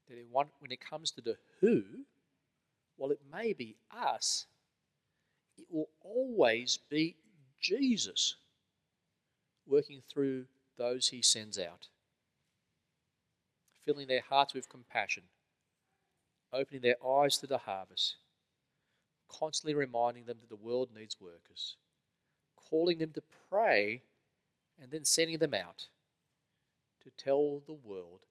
that 0.09 0.17
when 0.29 0.71
it 0.71 0.79
comes 0.88 1.12
to 1.12 1.21
the 1.21 1.38
who, 1.62 1.83
well, 2.97 3.12
it 3.12 3.21
may 3.31 3.53
be 3.53 3.75
us, 3.95 4.45
it 5.57 5.65
will 5.69 5.89
always 6.01 6.79
be 6.89 7.15
Jesus 7.62 8.36
working 9.65 10.01
through 10.12 10.45
those 10.77 11.07
he 11.07 11.21
sends 11.21 11.57
out, 11.57 11.88
filling 13.86 14.07
their 14.07 14.23
hearts 14.27 14.53
with 14.53 14.69
compassion, 14.69 15.23
opening 16.51 16.81
their 16.81 16.97
eyes 17.05 17.38
to 17.38 17.47
the 17.47 17.59
harvest, 17.59 18.15
constantly 19.37 19.73
reminding 19.73 20.25
them 20.25 20.37
that 20.41 20.49
the 20.49 20.55
world 20.55 20.89
needs 20.95 21.19
workers, 21.19 21.75
calling 22.55 22.97
them 22.97 23.11
to 23.13 23.23
pray, 23.49 24.01
and 24.81 24.91
then 24.91 25.05
sending 25.05 25.37
them 25.37 25.53
out 25.53 25.87
to 27.03 27.09
tell 27.11 27.61
the 27.65 27.73
world 27.73 28.21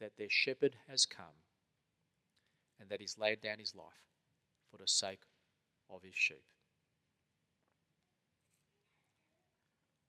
that 0.00 0.16
their 0.16 0.30
shepherd 0.30 0.76
has 0.88 1.06
come 1.06 1.42
and 2.80 2.88
that 2.88 3.00
he's 3.00 3.18
laid 3.18 3.40
down 3.40 3.58
his 3.58 3.74
life 3.74 4.10
for 4.70 4.78
the 4.78 4.88
sake 4.88 5.22
of 5.90 6.02
his 6.02 6.14
sheep. 6.14 6.44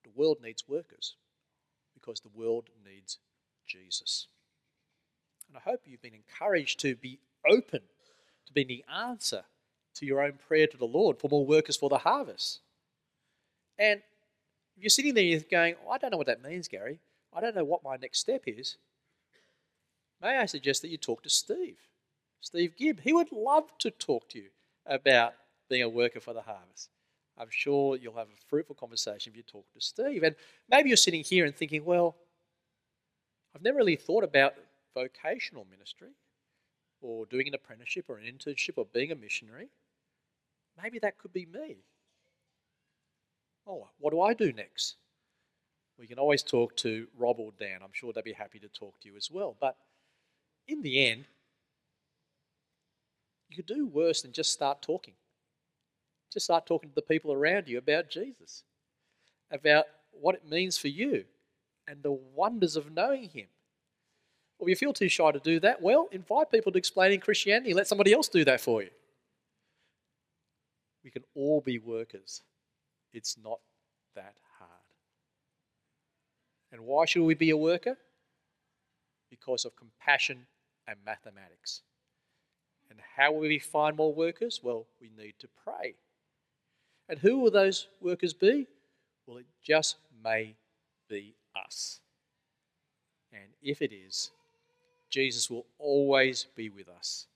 The 0.03 0.09
world 0.15 0.37
needs 0.41 0.67
workers 0.67 1.15
because 1.93 2.19
the 2.19 2.29
world 2.33 2.69
needs 2.85 3.19
Jesus. 3.65 4.27
And 5.47 5.57
I 5.57 5.69
hope 5.69 5.81
you've 5.85 6.01
been 6.01 6.13
encouraged 6.13 6.79
to 6.81 6.95
be 6.95 7.19
open 7.49 7.81
to 8.45 8.53
being 8.53 8.67
the 8.67 8.85
answer 8.93 9.43
to 9.99 10.05
your 10.05 10.21
own 10.21 10.33
prayer 10.47 10.67
to 10.67 10.77
the 10.77 10.85
Lord 10.85 11.19
for 11.19 11.29
more 11.29 11.45
workers 11.45 11.77
for 11.77 11.89
the 11.89 11.97
harvest. 11.97 12.59
And 13.77 14.01
if 14.75 14.83
you're 14.83 14.89
sitting 14.89 15.13
there 15.13 15.23
you're 15.23 15.39
going, 15.39 15.75
oh, 15.85 15.91
I 15.91 15.97
don't 15.97 16.11
know 16.11 16.17
what 16.17 16.27
that 16.27 16.43
means, 16.43 16.67
Gary. 16.67 16.99
I 17.33 17.41
don't 17.41 17.55
know 17.55 17.63
what 17.63 17.83
my 17.83 17.97
next 17.97 18.19
step 18.19 18.43
is. 18.47 18.77
May 20.21 20.37
I 20.37 20.45
suggest 20.45 20.81
that 20.81 20.89
you 20.89 20.97
talk 20.97 21.21
to 21.23 21.29
Steve, 21.29 21.77
Steve 22.41 22.75
Gibb. 22.75 23.01
He 23.01 23.13
would 23.13 23.31
love 23.31 23.65
to 23.79 23.91
talk 23.91 24.29
to 24.29 24.39
you 24.39 24.49
about 24.85 25.33
being 25.69 25.83
a 25.83 25.89
worker 25.89 26.19
for 26.19 26.33
the 26.33 26.41
harvest. 26.41 26.89
I'm 27.37 27.49
sure 27.51 27.95
you'll 27.95 28.15
have 28.15 28.27
a 28.27 28.45
fruitful 28.49 28.75
conversation 28.75 29.31
if 29.31 29.37
you 29.37 29.43
talk 29.43 29.65
to 29.73 29.81
Steve. 29.81 30.23
And 30.23 30.35
maybe 30.69 30.89
you're 30.89 30.97
sitting 30.97 31.23
here 31.23 31.45
and 31.45 31.55
thinking, 31.55 31.85
well, 31.85 32.15
I've 33.55 33.61
never 33.61 33.77
really 33.77 33.95
thought 33.95 34.23
about 34.23 34.55
vocational 34.95 35.67
ministry 35.69 36.09
or 37.01 37.25
doing 37.27 37.47
an 37.47 37.53
apprenticeship 37.53 38.05
or 38.07 38.17
an 38.17 38.25
internship 38.25 38.73
or 38.77 38.85
being 38.85 39.11
a 39.11 39.15
missionary. 39.15 39.69
Maybe 40.81 40.99
that 40.99 41.17
could 41.17 41.33
be 41.33 41.45
me. 41.45 41.77
Oh, 43.67 43.87
what 43.99 44.11
do 44.11 44.21
I 44.21 44.33
do 44.33 44.53
next? 44.53 44.95
We 45.99 46.07
can 46.07 46.19
always 46.19 46.43
talk 46.43 46.75
to 46.77 47.07
Rob 47.17 47.39
or 47.39 47.51
Dan. 47.59 47.79
I'm 47.83 47.89
sure 47.91 48.13
they'd 48.13 48.23
be 48.23 48.33
happy 48.33 48.59
to 48.59 48.67
talk 48.67 48.99
to 49.01 49.09
you 49.09 49.17
as 49.17 49.29
well. 49.31 49.55
But 49.59 49.75
in 50.67 50.81
the 50.81 51.07
end, 51.07 51.25
you 53.49 53.55
could 53.55 53.65
do 53.65 53.87
worse 53.87 54.21
than 54.21 54.31
just 54.31 54.51
start 54.51 54.81
talking. 54.81 55.15
Just 56.31 56.45
start 56.45 56.65
talking 56.65 56.89
to 56.89 56.95
the 56.95 57.01
people 57.01 57.33
around 57.33 57.67
you 57.67 57.77
about 57.77 58.09
Jesus, 58.09 58.63
about 59.51 59.85
what 60.11 60.35
it 60.35 60.47
means 60.47 60.77
for 60.77 60.89
you 60.89 61.25
and 61.87 62.03
the 62.03 62.11
wonders 62.11 62.75
of 62.75 62.91
knowing 62.91 63.29
Him. 63.29 63.47
Or 64.59 64.67
if 64.67 64.69
you 64.69 64.75
feel 64.75 64.93
too 64.93 65.09
shy 65.09 65.31
to 65.31 65.39
do 65.39 65.59
that, 65.61 65.81
well, 65.81 66.09
invite 66.11 66.51
people 66.51 66.71
to 66.71 66.77
explaining 66.77 67.19
Christianity. 67.21 67.73
Let 67.73 67.87
somebody 67.87 68.13
else 68.13 68.27
do 68.27 68.43
that 68.45 68.59
for 68.61 68.83
you. 68.83 68.89
We 71.07 71.11
can 71.11 71.23
all 71.35 71.61
be 71.61 71.79
workers. 71.79 72.41
It's 73.13 73.37
not 73.41 73.61
that 74.13 74.33
hard. 74.59 74.71
And 76.69 76.81
why 76.81 77.05
should 77.05 77.23
we 77.23 77.33
be 77.33 77.51
a 77.51 77.55
worker? 77.55 77.97
Because 79.29 79.63
of 79.63 79.77
compassion 79.77 80.47
and 80.85 80.97
mathematics. 81.05 81.81
And 82.89 82.99
how 83.15 83.31
will 83.31 83.47
we 83.47 83.57
find 83.57 83.95
more 83.95 84.13
workers? 84.13 84.59
Well, 84.61 84.85
we 84.99 85.09
need 85.17 85.35
to 85.39 85.47
pray. 85.63 85.93
And 87.07 87.19
who 87.19 87.39
will 87.39 87.51
those 87.51 87.87
workers 88.01 88.33
be? 88.33 88.67
Well, 89.25 89.37
it 89.37 89.45
just 89.63 89.95
may 90.21 90.55
be 91.09 91.35
us. 91.55 92.01
And 93.31 93.47
if 93.61 93.81
it 93.81 93.93
is, 93.93 94.31
Jesus 95.09 95.49
will 95.49 95.67
always 95.79 96.47
be 96.53 96.67
with 96.67 96.89
us 96.89 97.27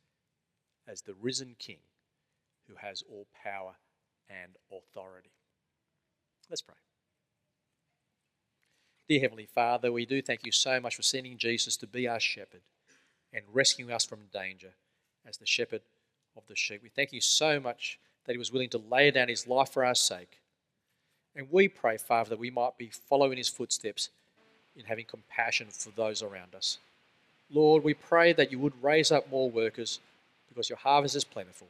as 0.89 1.03
the 1.03 1.13
risen 1.21 1.55
King 1.57 1.77
who 2.71 2.87
has 2.87 3.03
all 3.11 3.25
power 3.43 3.73
and 4.29 4.55
authority. 4.71 5.31
Let's 6.49 6.61
pray. 6.61 6.75
Dear 9.07 9.21
Heavenly 9.21 9.47
Father, 9.53 9.91
we 9.91 10.05
do 10.05 10.21
thank 10.21 10.45
you 10.45 10.51
so 10.51 10.79
much 10.79 10.95
for 10.95 11.01
sending 11.01 11.37
Jesus 11.37 11.75
to 11.77 11.87
be 11.87 12.07
our 12.07 12.19
shepherd 12.19 12.61
and 13.33 13.43
rescuing 13.51 13.91
us 13.91 14.05
from 14.05 14.19
danger 14.33 14.71
as 15.27 15.37
the 15.37 15.45
shepherd 15.45 15.81
of 16.37 16.43
the 16.47 16.55
sheep. 16.55 16.81
We 16.81 16.89
thank 16.89 17.11
you 17.11 17.21
so 17.21 17.59
much 17.59 17.99
that 18.25 18.33
he 18.33 18.37
was 18.37 18.51
willing 18.51 18.69
to 18.69 18.81
lay 18.89 19.11
down 19.11 19.27
his 19.27 19.47
life 19.47 19.71
for 19.71 19.83
our 19.83 19.95
sake. 19.95 20.39
And 21.35 21.47
we 21.51 21.67
pray, 21.67 21.97
Father, 21.97 22.29
that 22.29 22.39
we 22.39 22.51
might 22.51 22.77
be 22.77 22.91
following 23.09 23.37
his 23.37 23.49
footsteps 23.49 24.09
in 24.75 24.85
having 24.85 25.05
compassion 25.05 25.67
for 25.71 25.89
those 25.89 26.21
around 26.21 26.55
us. 26.55 26.77
Lord, 27.49 27.83
we 27.83 27.93
pray 27.93 28.31
that 28.33 28.51
you 28.51 28.59
would 28.59 28.81
raise 28.81 29.11
up 29.11 29.29
more 29.29 29.49
workers 29.49 29.99
because 30.47 30.69
your 30.69 30.77
harvest 30.77 31.15
is 31.15 31.23
plentiful. 31.23 31.67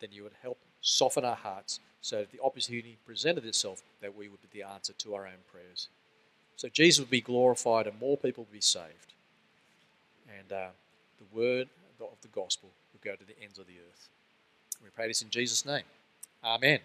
Then 0.00 0.10
you 0.12 0.22
would 0.22 0.34
help 0.42 0.58
soften 0.80 1.24
our 1.24 1.36
hearts 1.36 1.80
so 2.00 2.18
that 2.18 2.30
the 2.30 2.42
opportunity 2.42 2.98
presented 3.04 3.44
itself 3.44 3.82
that 4.00 4.16
we 4.16 4.28
would 4.28 4.40
be 4.42 4.48
the 4.52 4.62
answer 4.66 4.92
to 4.92 5.14
our 5.14 5.26
own 5.26 5.42
prayers. 5.50 5.88
So 6.56 6.68
Jesus 6.68 7.00
would 7.00 7.10
be 7.10 7.20
glorified 7.20 7.86
and 7.86 7.98
more 8.00 8.16
people 8.16 8.44
would 8.44 8.52
be 8.52 8.60
saved. 8.60 9.14
And 10.38 10.52
uh, 10.52 10.68
the 11.18 11.36
word 11.36 11.68
of 12.00 12.20
the 12.22 12.28
gospel 12.28 12.70
would 12.92 13.02
go 13.02 13.16
to 13.16 13.24
the 13.24 13.40
ends 13.42 13.58
of 13.58 13.66
the 13.66 13.74
earth. 13.74 14.08
We 14.82 14.90
pray 14.90 15.08
this 15.08 15.22
in 15.22 15.30
Jesus' 15.30 15.64
name. 15.64 15.84
Amen. 16.44 16.80